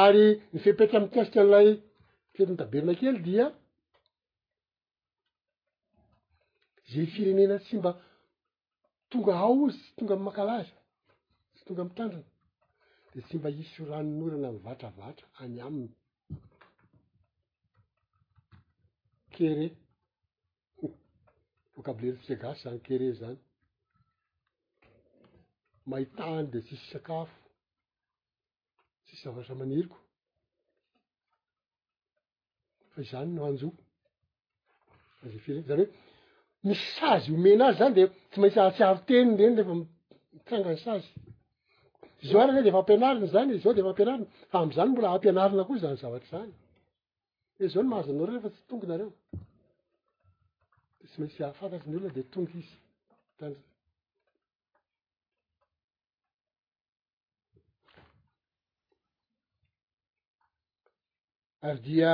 [0.04, 1.70] ary ny fehpetra amtkasika n'ilay
[2.36, 3.46] fetiny taberina kely dia
[6.92, 7.92] zay firenena tsy mba
[9.12, 10.76] tonga aozy tsy tonga am makalaza
[11.54, 12.30] tsy tonga mtandrina
[13.14, 15.92] de tsy mba iso ranonorana amy vatravatra any aminy
[19.34, 20.90] kereo
[21.74, 23.40] vocablery fiagasy zany kere zany
[25.90, 27.36] maitany de tsisy sakafo
[29.06, 29.98] tsisy zavatra maniriko
[32.96, 33.70] fa izany no anjo
[35.26, 39.76] aze fir zany hoe misy sazy homena azy zany de tsy maintsy ahatsiaroteniny reny rehefa
[40.36, 41.10] mitranga ny sazy
[42.30, 44.28] zao arany o deefampianariny zany zao de fa ampianariny
[44.60, 46.52] am'zany mbola ampianarina koa zany zavatry zany
[47.62, 49.10] e zao no mahazo anao rey refa tsy tongonareo
[51.00, 53.56] de tsy maintsy ahfantatry ny olona de tonga izyn
[61.68, 62.14] ary dia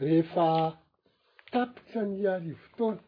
[0.00, 0.74] rehefa
[1.52, 3.02] tapitra n'a rivotaona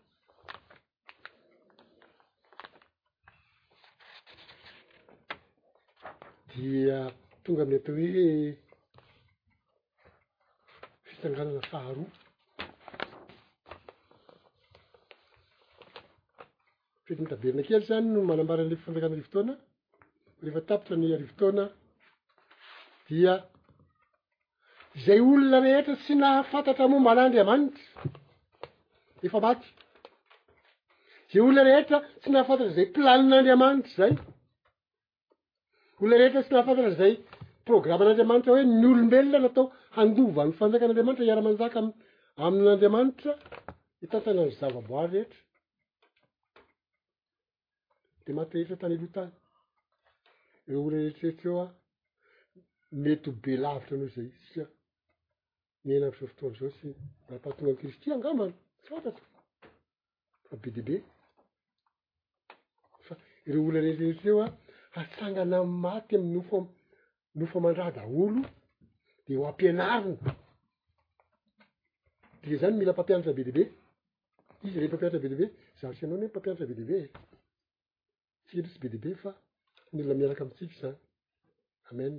[6.51, 6.97] dia
[7.45, 8.57] tonga amin'ny atao hoe
[11.07, 12.11] fitsanganana faharoa
[17.05, 19.53] tetky mitaberina kely zany no manambaran'lay fifanjakana rivotona
[20.43, 21.65] rehefa tapitra nya arivo tona
[23.09, 23.33] dia
[25.07, 27.83] zay olona rehetra tsy na hafantatra momba anaandriamanitra
[29.27, 29.67] efa maty
[31.33, 34.13] zay olona rehetra tsy nahafantatra zay planin'andriamanitra zay
[36.03, 37.13] olona rehetra tsy nahafantatra zay
[37.69, 39.65] programman'andriamanitra hoe ny olombelona na atao
[39.97, 41.81] hangova nyfanjakan'andriamanitra iara- manjaka
[42.47, 43.33] amin'andriamanitra
[44.03, 45.41] hitantananny zavaboary rehetra
[48.25, 49.33] de materehetra tany lotany
[50.67, 51.67] ireo olona rehetrrehetra eo a
[53.05, 54.65] mety hobe lavitra anao zay iza
[55.85, 56.89] nyeina abyzao fotoanazao tsy
[57.29, 58.53] baampahatonga amy kristi angambana
[58.87, 59.23] sotato
[60.49, 60.97] fa be diibe
[63.07, 63.15] fa
[63.53, 64.47] reo olola reirehetryreoa
[65.01, 68.43] atsangana maty amnofnofa mandraha da olo
[69.27, 70.37] de ho ampianarina
[72.43, 73.63] dia zany mila mpampianatra be di be
[74.67, 75.47] izy re mpampianatra be dibe
[75.81, 76.97] zaots anao ne mpampianatra be dibe
[78.45, 79.31] tsika treo sy bi dibe fa
[79.93, 80.97] nyolona miaraka amitsika zany
[81.91, 82.15] amen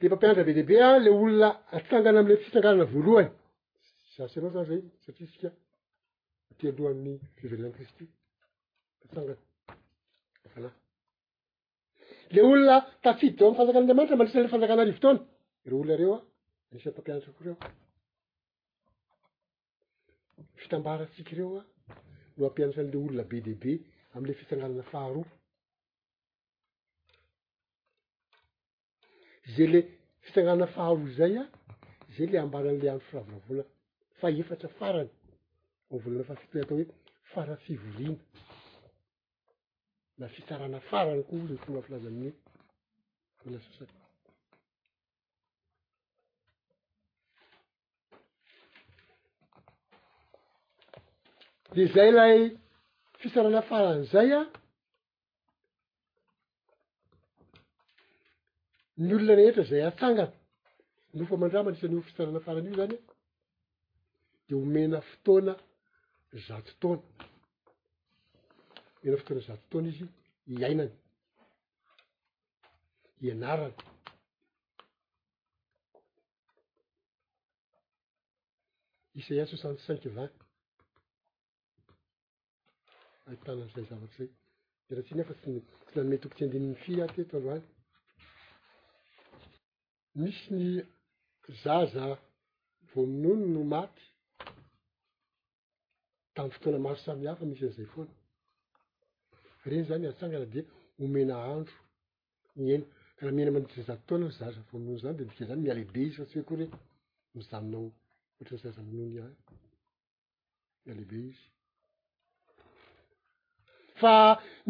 [0.00, 1.48] te mpampianatra be dea be a ah, le olona
[1.78, 3.30] atsangana amla fisanganana voalohany
[4.16, 5.50] zasinao zan zay satria sika
[6.50, 8.04] atya alohan'ny fiverenann' kristy
[9.04, 9.36] atsangana
[10.54, 10.70] fana
[12.34, 15.20] le olona tafidy zao am'fanjakan'andriamanitra manrisan'le fanjakana arivotona
[15.68, 16.18] reo olona reoa
[16.70, 17.56] anisan'ympampianatra ah, koreo
[20.60, 21.66] fitambarantsika reoa ah,
[22.38, 23.72] no ampianatran'le olona be dia be
[24.16, 25.22] am'le fisanganana faharo
[29.56, 29.88] zay le
[30.22, 31.46] fisanana faharo zay a
[32.16, 33.66] zay ley ambaran'lay andro firavora volana
[34.20, 35.10] fa efatra farany
[35.92, 36.86] a volana fafit atao hoe
[37.32, 38.18] fara fivorina
[40.18, 42.36] na fisarana farany koa oy ny fonga filaza aminyy
[43.44, 43.88] mila sosai
[51.74, 52.38] de zay lay
[53.20, 54.42] fisarana farany zay a
[59.00, 60.34] ny olona ne etra zay atsangana
[61.18, 63.00] nofa mandra mandrisanyho fisarana faran'io zany a
[64.46, 65.52] de homena fotoana
[66.46, 67.02] zato taona
[69.04, 70.04] omena fotoana zato taona izy
[70.54, 70.92] iainany
[73.26, 73.74] ianarany
[79.20, 80.30] isaia soxante cinq viny
[83.28, 84.28] ahitanan'izay zavatra zay
[84.86, 85.50] tera tsiany efa ttsy
[85.94, 87.66] nanome tokotsy andininy fi a tyeto andro any
[90.18, 90.82] misy ny
[91.62, 92.16] zaza
[92.92, 94.02] vo minono no maty
[96.34, 98.14] tamy fotoana maro samihafa misy an'izay foana
[99.68, 100.60] reny zany an-tsanga na di
[101.02, 101.76] omena andro
[102.56, 102.84] niena
[103.16, 106.36] kara miena manditsy zazatotona ny zaza vominono zany de dika zany mialehibe izy fa tsy
[106.38, 106.72] ho koa reny
[107.36, 107.84] mizanonao
[108.32, 109.28] ohatra ny zaza minono a
[110.84, 111.44] mialehibe izy
[114.00, 114.14] fa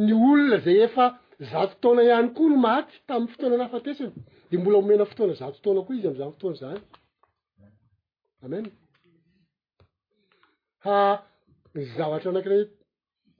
[0.04, 1.04] ny olona zay efa
[1.48, 4.12] zatoftaona ihany koa no maty tamy fotoana nahafatesiny
[4.50, 6.78] de mbola omena fotoana zato ftona koa izy amzany fotoana zany
[8.46, 8.64] amen
[10.84, 10.96] ha
[11.78, 12.62] nyzavatra anakirey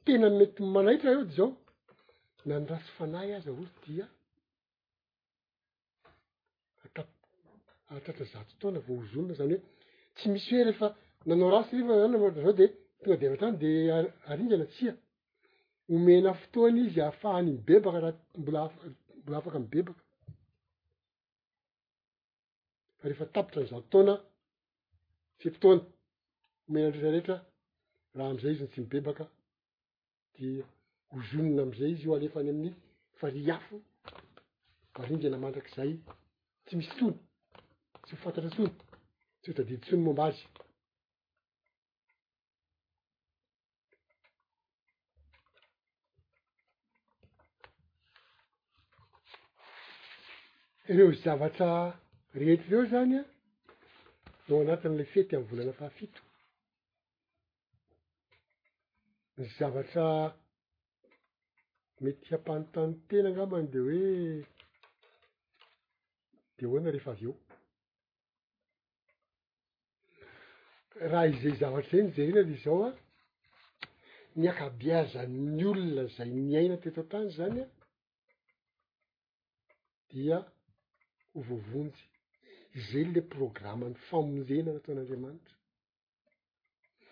[0.04, 1.48] tenany mety manaitra eo dy zao
[2.46, 4.04] na noratsy fanay azy aory tia
[7.90, 9.62] aaatatra zato ftoana vao ozonina zany hoe
[10.16, 10.86] tsy misy hoe rehefa
[11.28, 12.66] nanao rasyriva an zao de
[13.02, 13.68] tonga de avatr any de
[14.30, 14.92] arindrana tsia
[15.90, 20.02] omena fotoana izy ahafahany mibebaka raha mbolaambola afaka mibebaka
[22.98, 24.14] fa rehefa tabitra an'iza otaona
[25.40, 25.82] seempotoana
[26.66, 27.36] homena ny dretraretra
[28.16, 29.24] raha amizay izy tsy mibebaka
[30.34, 30.46] de
[31.12, 32.76] hozonona am'izay izy io alefany amin'ny
[33.18, 33.76] fari hafo
[34.94, 35.90] baringna mandrak'zay
[36.64, 37.16] tsy misy tsono
[38.04, 38.72] tsy mifantatra ntsony
[39.40, 40.44] tsy otadidi tsony mombazy
[50.90, 51.72] ireo zavatra
[52.38, 53.26] reety veo izany an
[54.48, 56.22] no anatin'ilay fety amiy volana fahafito
[59.38, 60.04] ny zavatra
[62.02, 64.42] mety hiampano tano tena ngamany de hoe
[66.56, 67.34] de hoana rehefa avy eo
[71.10, 72.92] raha izay zavatra zany zarena de zao a
[74.42, 77.66] niakabiazanny olona zay niaina tetoan-tany zany a
[80.10, 80.38] dia
[81.34, 82.04] hovoavonjy
[82.78, 85.54] izay le programmany famonjeny anataon'andriamanitra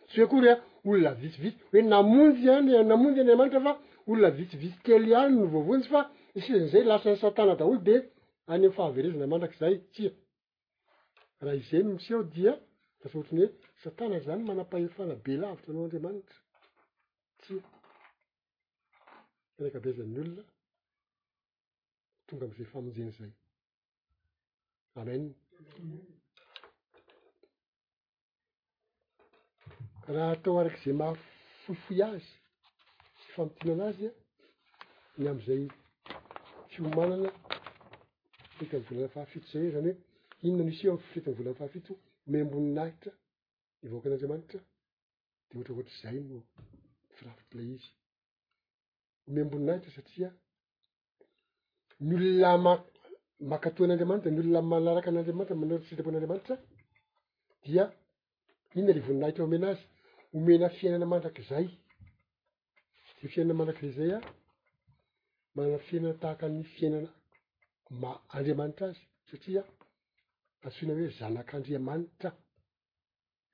[0.08, 0.54] tsy hoe koarya
[0.88, 3.72] olona vitsivitsy hoe namonjy any namonjy anramanitra fa
[4.10, 6.00] olona vitsivitsytely iany no voavonjy fa
[6.44, 7.96] sianzay lasa satana da olo de
[8.52, 10.10] any fahaverezina mandrak'zay tsya
[11.44, 12.52] raha izano misy aho dia
[13.00, 13.50] lasa ohatrany hoe
[13.82, 16.38] satana zany manampahery falabe lavitra nao andriamanitra
[17.42, 17.58] tsya
[19.58, 20.44] araikabezany olona
[22.26, 23.32] tonga amizay famonjeny zay
[24.96, 25.34] amen
[30.14, 32.24] raha atao arak' zay mahafoifoy azy
[33.18, 34.12] tsy famitinanazy a
[35.22, 35.64] ny am'izay
[36.72, 37.30] fiomanana
[38.62, 39.90] eka my volana fahafito zay eo zany
[40.38, 43.12] hoe inona noisy eo amy fitretiny volana fahafito home ambonnynahitra
[43.80, 44.60] ny vaoaky an'andriamanitra
[45.48, 46.38] de ohatraohatry zay no
[47.12, 47.90] ifirafitylay izy
[49.26, 50.28] home ambonynahitra satria
[52.06, 52.72] ny ololama
[53.52, 56.54] makatoan'andriamanitra ny olona manaraka n'andriamanitra manaray sitrapon'anriamanitra
[57.64, 57.84] dia
[58.76, 59.84] inona re voninahitra eo ame ana azy
[60.44, 61.66] omena fiainana mandrak'zay
[63.18, 64.22] de fiainana mandrak'zay zay an
[65.56, 67.10] mana fiainana tahaka ny fiainana
[68.02, 69.62] ma- andriamanitra azy satria
[70.66, 72.30] atsoina hoe zanak'andriamanitra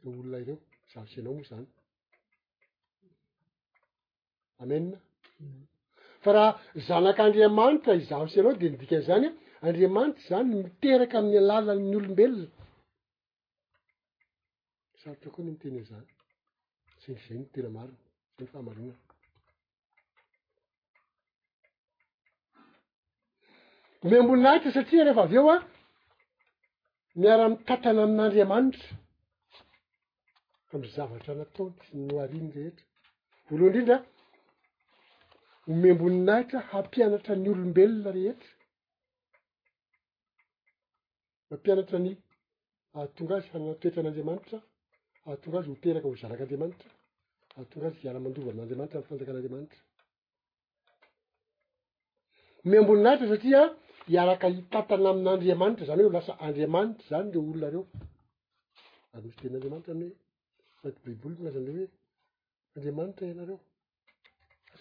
[0.03, 0.57] reo olonaireo
[0.93, 1.67] zahosi ianao moa zany
[4.63, 4.99] amenna
[6.23, 6.51] fa raha
[6.89, 9.31] zanak'andriamanitra i zahosyanao de nidikan' zanya
[9.67, 12.47] andriamanitra zany miteraka aminny alalanny olombelona
[15.03, 16.09] sarotra koa no miteny izany
[17.05, 17.95] syny zayno tena marina
[18.33, 18.97] say ny fahamarinana
[24.05, 25.57] ome amboninahitra satria rehefa avy eo a
[27.21, 28.91] miara-mitantana amin'n'andriamanitra
[30.69, 32.87] famy zavatra nataony sy nyoariny rehetra
[33.53, 33.97] oloha indrindra
[35.71, 38.54] ome mboninahitra hampianatra ny olombelona rehetra
[41.55, 42.11] ampianatra ny
[42.97, 44.59] ahatonga azy hanatoetra n'andriamanitra
[45.27, 46.89] ahatongaazy hoteraka hozarak'anriamanitra
[47.57, 49.81] ahatonga azy iara-mandovaandriamantra fanjakn'anriamanitra
[52.69, 53.61] mi ambonynahitra satria
[54.15, 57.83] iaraka hitantana amin'andriamanitra zany hoe lasa andriamanitra zany le olonareo
[59.15, 60.13] arymisy ten'andriamanira noe
[60.83, 61.87] to baibolynaznleoe
[62.77, 63.59] andriamanitra nareo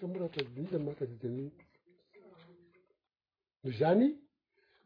[0.05, 0.67] amoraiakaimin
[3.80, 4.05] zany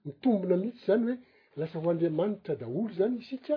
[0.06, 1.16] mitombona mihitsy zany hoe
[1.58, 3.56] lasa ho andriamanitra daolo zany sika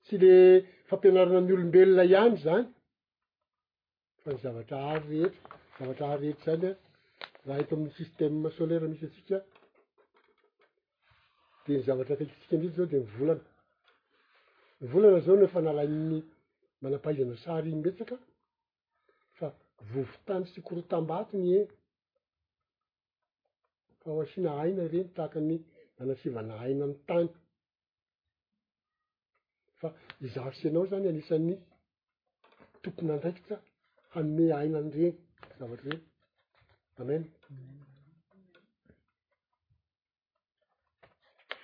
[0.04, 0.36] tsy le
[0.88, 2.66] fampianarana ny olombelona ihany zany
[4.22, 5.48] fa ny zavatra hary rhetra
[5.78, 6.76] zavatra haryrehetra zany
[7.46, 9.38] raha ito aminny sistema soleira misy atsika
[11.66, 13.46] de ny zavatra akaikitsika indridry zao de mivolana
[14.82, 16.18] ny volana zao noefa nalainny
[16.82, 18.16] manampahaizana saryny metsaka
[19.38, 19.48] fa
[19.92, 21.62] vovo tany sy korotam-baatony e
[24.02, 25.56] fa ho asiana aina reny tahaka ny
[25.98, 27.30] manasivana aina ny tany
[29.84, 29.90] fa
[30.28, 31.56] izavosyenao zany anisan'ny
[32.84, 33.56] tompona ndraikitra
[34.14, 35.14] hanome aina any ireny
[35.60, 36.02] zavatra reny
[37.02, 37.24] amen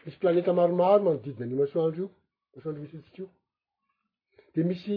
[0.06, 2.02] misy planeta maromaro manodidiny animation andro
[2.54, 3.26] io aoandre misytsikio
[4.54, 4.94] de misy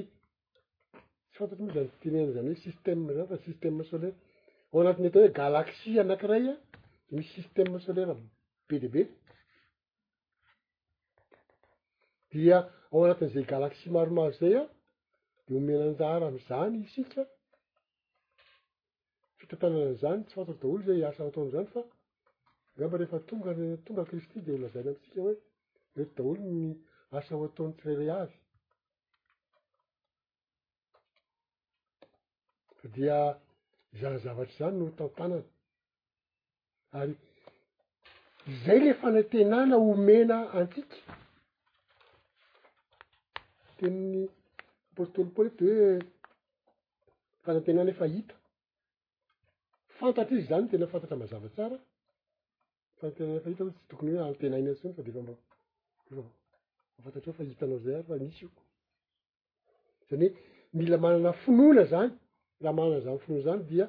[1.30, 4.16] tsy fantatry moa zany tenena zany hoe sistemany fa system soleira
[4.70, 6.54] ao anatiny eta hoe galaksie anakiray a
[7.06, 8.28] de misy system solary amy
[8.68, 9.02] be diabe
[12.32, 12.58] dia
[12.92, 14.64] ao anatin'izay galaksi maromaro zay a
[15.46, 17.22] de homena anjaara amzany isika
[19.38, 21.82] fitantanana an'zany tsy fantoro daolo zay asa ho ataony zany fa
[22.78, 23.52] gamba refa tonga
[23.86, 25.34] tonga kristy de lazaina amitsika hoe
[26.00, 26.60] eto daholo ny
[27.16, 28.38] asa ao ataony tsiraray azy
[32.78, 33.16] fa dia
[34.00, 35.48] zany zavatry izany notantanana
[37.00, 37.14] ary
[38.64, 40.96] zay le fanatenana omena antsika
[43.82, 44.22] tenny
[44.92, 45.88] ampostolopoly ety hoe
[47.44, 48.36] fanatenana efa hita
[49.98, 51.78] fantatra izy zany tena fantatra mazava tsara
[52.98, 58.62] fanatenaafa hita o tsy tokony hoe antenaina ntsoiny fa deefambafantatrofa hitanao zay aryfa misy ioko
[60.10, 60.32] zany hoe
[60.78, 62.12] mila manana finoana zany
[62.62, 63.86] raha manana za finoina zany dia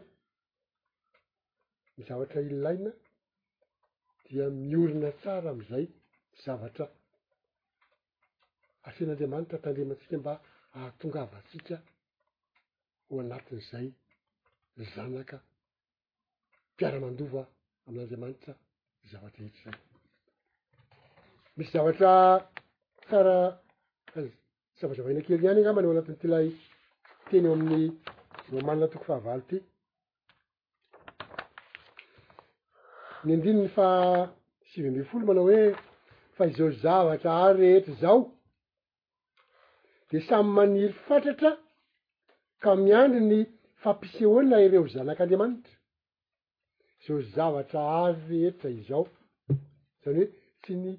[1.97, 2.91] mizavatra ililaina
[4.25, 5.85] dia miorina tsara amizay
[6.43, 6.85] zavatra
[8.89, 10.33] asian'andriamanitra tandrimatsika mba
[10.75, 11.75] ahatonga avatsika
[13.07, 13.89] ho anatin' zay
[14.95, 15.37] zanaka
[16.73, 17.41] mpiaramandova
[17.87, 18.51] amin'andriamanitra
[19.11, 19.79] zavatra rehetra zay
[21.57, 22.11] misy zavatra
[23.09, 23.37] sara
[24.79, 26.47] zavazavaina kely iany nga manao anatin'ny tilay
[27.29, 27.85] teny eo amin'ny
[28.51, 29.57] roamanina toko fahavalo ity
[33.25, 33.87] ny andrininy fa
[34.69, 35.61] sivy ambe folo manao hoe
[36.37, 38.17] fa izao zavatra a rehetra zao
[40.13, 41.49] de samy maniry fantratra
[42.63, 43.39] ka miandro ny
[43.83, 45.73] fampiseoalina ireo zanak'andriamanitra
[47.05, 49.03] zao zavatra avy etra izao
[50.03, 50.25] zany hoe
[50.61, 50.93] tsy ny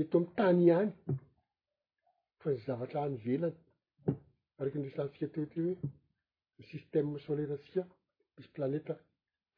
[0.00, 0.90] eto amy tany iany
[2.40, 3.58] fa ny zavatra any velany
[4.58, 5.76] araky ndresantsika teoteo hoe
[6.56, 7.82] ny systeme solera tsika
[8.34, 8.94] misy planeta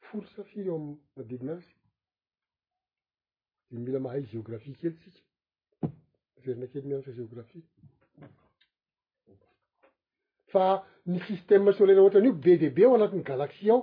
[0.05, 0.85] folo safi reo am
[1.15, 1.71] madininazy
[3.71, 5.21] de mila mahay geographia kelytsika
[6.43, 7.63] ferina kely mianata geographia
[10.53, 10.67] fa
[11.11, 13.81] ny sistema solera oatran'io be diaibe ao anatin'y galaxi ao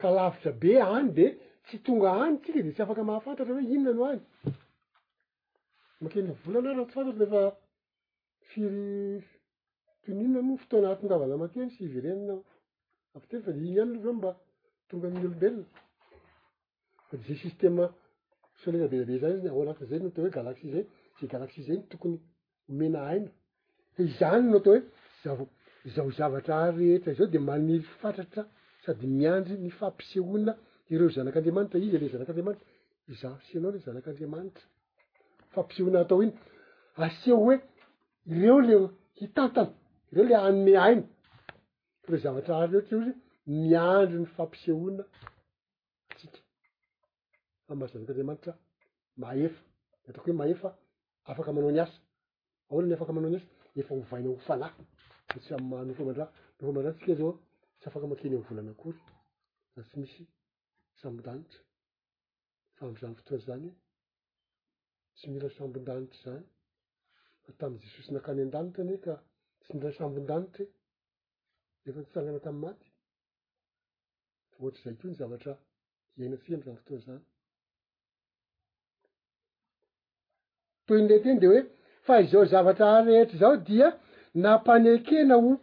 [0.00, 1.26] kalavitra be any de
[1.64, 4.22] tsy tonga any tsika de tsy afaka mahafantatra hoe inona no any
[6.02, 7.42] makenyvolana ra tsy fantatry lefa
[8.48, 8.72] firy
[10.02, 12.38] toninna moany fotoanahatongavana makeny syvireninao
[13.16, 14.30] avteyfad iny any alovao mba
[14.88, 15.66] tonga y olombelona
[17.08, 17.84] fa d za sistema
[18.62, 20.84] solera bebe zany zy ao anatzay t hoe galai zay
[21.20, 22.16] za galai zayy tokony
[22.70, 23.30] omena aina
[24.02, 24.80] izany no atao
[25.38, 25.46] hoe
[25.94, 28.42] zao zavatra ar rehetra zao de maniry fatratra
[28.84, 30.52] sady miandry ny fampiseona
[30.92, 32.66] ireo zanak'andriamanitra izy la zanak'andriamanitra
[33.20, 34.64] zasinao le zanak'andriamanitra
[35.54, 36.34] fampisehoina atao iny
[37.06, 37.56] aseo hoe
[38.34, 38.74] ireo le
[39.18, 39.72] hitantana
[40.10, 41.04] ireo lay anne aina
[42.04, 43.12] ireo zavatra aryreoetra ozy
[43.62, 45.04] miandry ny fampiseoina
[46.18, 46.38] tsika
[47.66, 48.52] fama zanak'andriamanitra
[49.22, 49.60] maefa
[50.06, 50.68] datako hoe maefa
[51.30, 51.98] afaka manao ny asa
[52.70, 54.66] aola ny afaka manao ny asa efa mivaina hofala
[55.38, 56.24] ftsyammaha nofa manra
[56.58, 57.30] nofa man-dratsika zao
[57.78, 58.96] tsy afaka mankeny a volanakory
[59.72, 60.22] fa tsy misy
[61.00, 61.60] sambondanitra
[62.76, 63.68] fa mzany fotoa zany
[65.16, 66.44] tsy mila sambon-danitry zany
[67.44, 69.14] fa tam jesosy nankany an-danitra nye ka
[69.62, 70.64] tsy mila sambon-danitry
[71.84, 71.88] e.
[71.88, 72.86] efa tisangana tam' maty
[74.50, 75.52] fa ohatryzay ko ny zavatra
[76.16, 77.20] hiainatsik am zany fotoa zany
[80.86, 81.60] toyny le teny de hoe
[82.04, 83.92] fa izao zavatra rehetry zao dia
[84.34, 85.56] nampanekena ho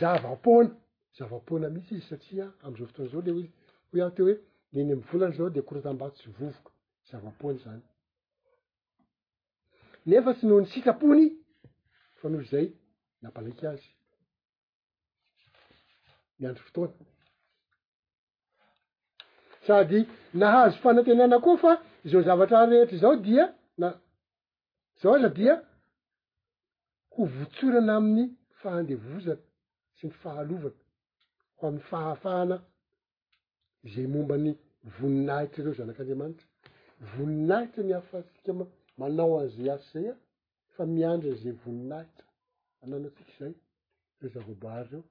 [0.00, 0.70] zavapona
[1.18, 3.42] zavapona mihitsy izy satsia am'izao fotona zao le ho
[4.02, 4.36] aho teo hoe
[4.72, 6.70] neny amivolany zao de koratam-bao tsy vovoka
[7.10, 7.82] zavapona zany
[10.06, 11.26] nefa tsy noho ny sitapony
[12.20, 12.66] fa noy zay
[13.22, 13.86] nampaneky azy
[16.38, 16.94] miandro fotoana
[19.66, 20.00] sady
[20.34, 21.72] nahazo fanatenana koa fa
[22.04, 23.94] izao zavatra arehetry zao dia na
[25.02, 25.62] zao aza dia
[27.16, 28.24] ho votsorana amin'ny
[28.62, 29.40] fahandevozana
[29.96, 30.80] sy ny fahalovana
[31.58, 32.58] ho amn'y fahafahana
[33.94, 34.52] zay momba ny
[34.96, 36.46] voninahitra reo zanak'andriamanitra
[37.12, 38.50] voninahitra ny hafatsika
[39.00, 40.14] manao an'zay aszaya
[40.76, 42.24] fa miandran'zay voninahitra
[42.84, 43.54] anana antsika izay
[44.22, 45.02] reo zavabary reo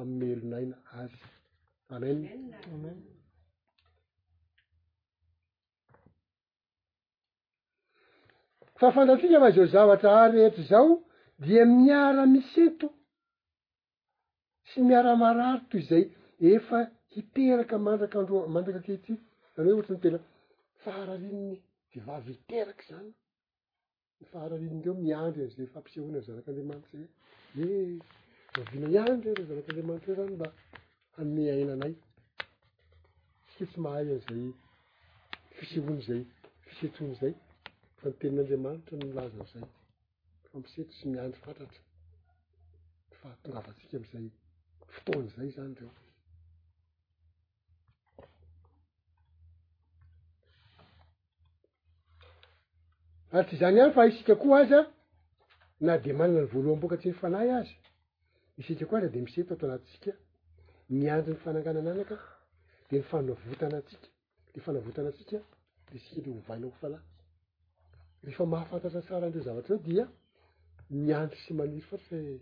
[0.00, 1.20] ammelonaina azy
[2.74, 2.98] amen
[8.80, 10.88] faafantatsika fa zao zavatra aryhetra zao
[11.40, 12.86] dia miara misento
[14.70, 16.04] sy miara mararoto izay
[16.56, 16.78] efa
[17.14, 19.14] hiteraky mandrakandro- mandaka kehiti
[19.56, 20.18] anaoe ohatry nytena
[20.82, 21.56] fahrarininy
[21.92, 23.10] vivavy hiteraky zany
[24.20, 26.98] nyfahararinireo miandry an'zay fampisehona zanak'andriamanitsy
[27.64, 27.66] e
[28.56, 30.48] e vavina iandro zanak'andriamanitra e zany mba
[31.20, 31.94] amme ainanay
[33.48, 34.44] tsika tsy mahay an'zay
[35.58, 36.22] fisehony zay
[36.66, 37.32] fisetrony zay
[38.00, 39.64] fa nitenin'andriamanitra milaza hzay
[40.52, 41.76] fampiseto sy miandro fantatra
[43.20, 44.26] fahatongavatsika amizay
[44.94, 45.92] fotona zay zany reo
[53.32, 54.80] ahy tsy izany iany fa isika koa az a
[55.86, 57.74] na de manana ny voalohany boka tsy ny falay azy
[58.60, 60.12] isika koa azy de miseto ato anatsika
[61.00, 62.16] miandro ny fananganan anaka
[62.88, 64.06] de ny fanavotana tsika
[64.54, 65.38] de fanavotana atsika
[65.90, 66.98] de sika nre hovaila hofala
[68.24, 70.06] rehefa mahafantatra sara andreo zavatra zao dia
[70.90, 72.38] miandry sy maniry foatryhe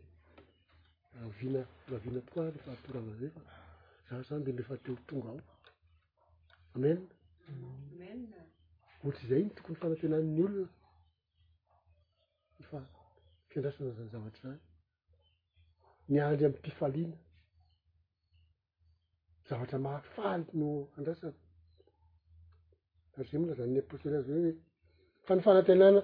[1.20, 3.40] ravina ravina tokoaa lefa atora amazefa
[4.09, 5.40] zavata zany debefa teo tonga ao
[6.76, 8.42] amenia
[9.03, 10.64] ohatryizayny tokony fanatenanany olona
[12.62, 12.78] efa
[13.51, 14.59] fiandraisana zany zavatry zany
[16.09, 17.16] miandr amy mpifaliana
[19.49, 21.36] zavatra mahafaly no andrasany
[23.16, 24.53] artse mola zanyny poseleza oe
[25.26, 26.01] fa ny fanatenana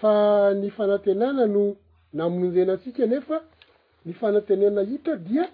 [0.00, 1.76] fa ny fanantenana no
[2.14, 3.38] namononjenatsika nefa
[4.06, 5.44] ny fanatenana hita dia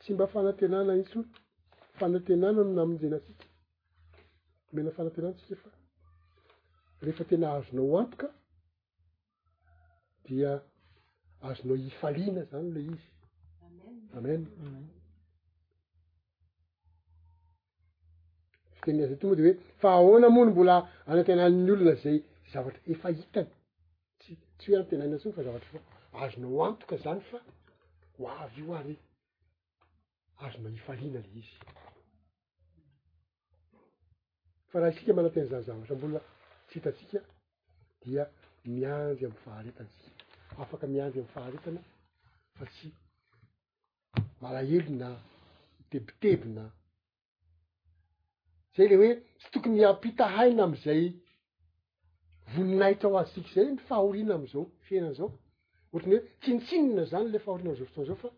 [0.00, 1.24] tsy mba fanantenana itsoo
[2.00, 3.44] fanantenana no namononzana ansika
[4.72, 5.70] mena fanatenana tsika fa
[7.04, 8.28] rehefa tena azonao ampoka
[10.26, 10.50] dia
[11.46, 13.20] azonao ifaliana zany le izym
[14.16, 14.40] amen
[18.74, 20.76] fitenizay to moa de hoe fa aoana mony mbola
[21.10, 22.18] anatenana'ny olona zay
[22.52, 23.50] zavatra efa hitany
[24.58, 25.80] tsy io iany tena ina tsoiny fa zavatra
[26.10, 27.40] fa azonao antoka zany fa
[28.16, 28.96] ho avy io any re
[30.46, 31.52] azonao hifaliana le izy
[34.72, 36.20] fa raha isika mana-tena zany zavatra mbola
[36.66, 37.20] tsy hitatsika
[38.00, 38.30] dia
[38.68, 40.20] miandry amy faharetana tsika
[40.62, 41.82] afaka miandry amy faharetana
[42.58, 42.88] fa tsy
[44.40, 45.08] malahelo na
[45.82, 46.64] itebitebina
[48.76, 51.02] zay ley hoe tsy tokony ampita haina amizay
[52.54, 55.28] voninahitra ho azsika zay ny fahoriana am'izao fiainana izao
[55.92, 58.30] ohatran'ny hoe tsintsinona zany la fahorina am'izao fotoan'izao fa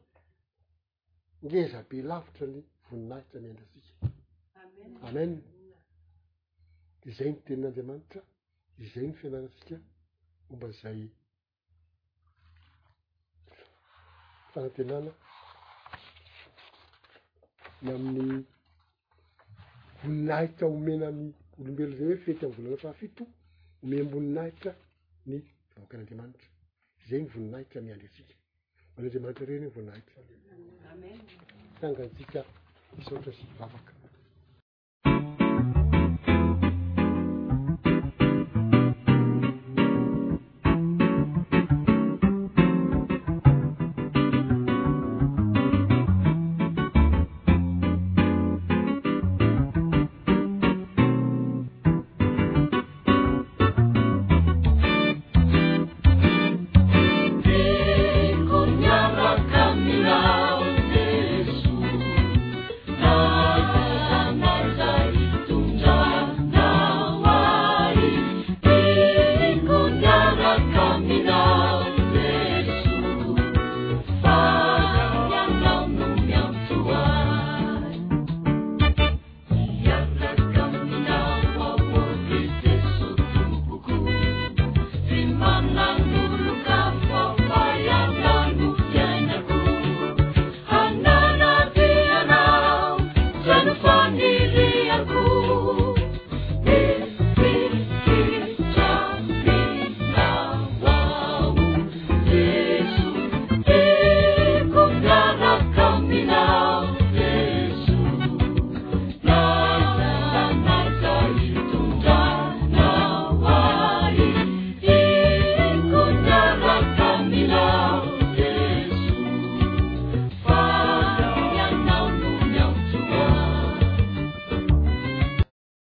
[1.45, 4.07] ngezabe lavitra ny voninahitra miendra sika
[5.07, 5.33] amen
[7.03, 8.21] di zay ny tenin'andriamanitra
[8.79, 9.77] dizay ny fiainanasika
[10.49, 11.01] fomba zay
[14.53, 15.13] fanantenana
[17.85, 18.33] y amin'ny
[20.03, 21.27] voninahitra homena any
[21.61, 23.25] olombelo izay hoe fety amy volana fafito
[23.85, 24.71] omey amboninahitra
[25.29, 25.37] ny
[25.73, 26.49] vavoaka an'andriamanitra
[27.09, 28.35] zany voninahitra miandrytsika
[28.95, 30.17] n'anriamanitra reny ny voninahitra
[31.81, 32.41] tangantsika
[33.01, 33.93] isoatra sy vavaka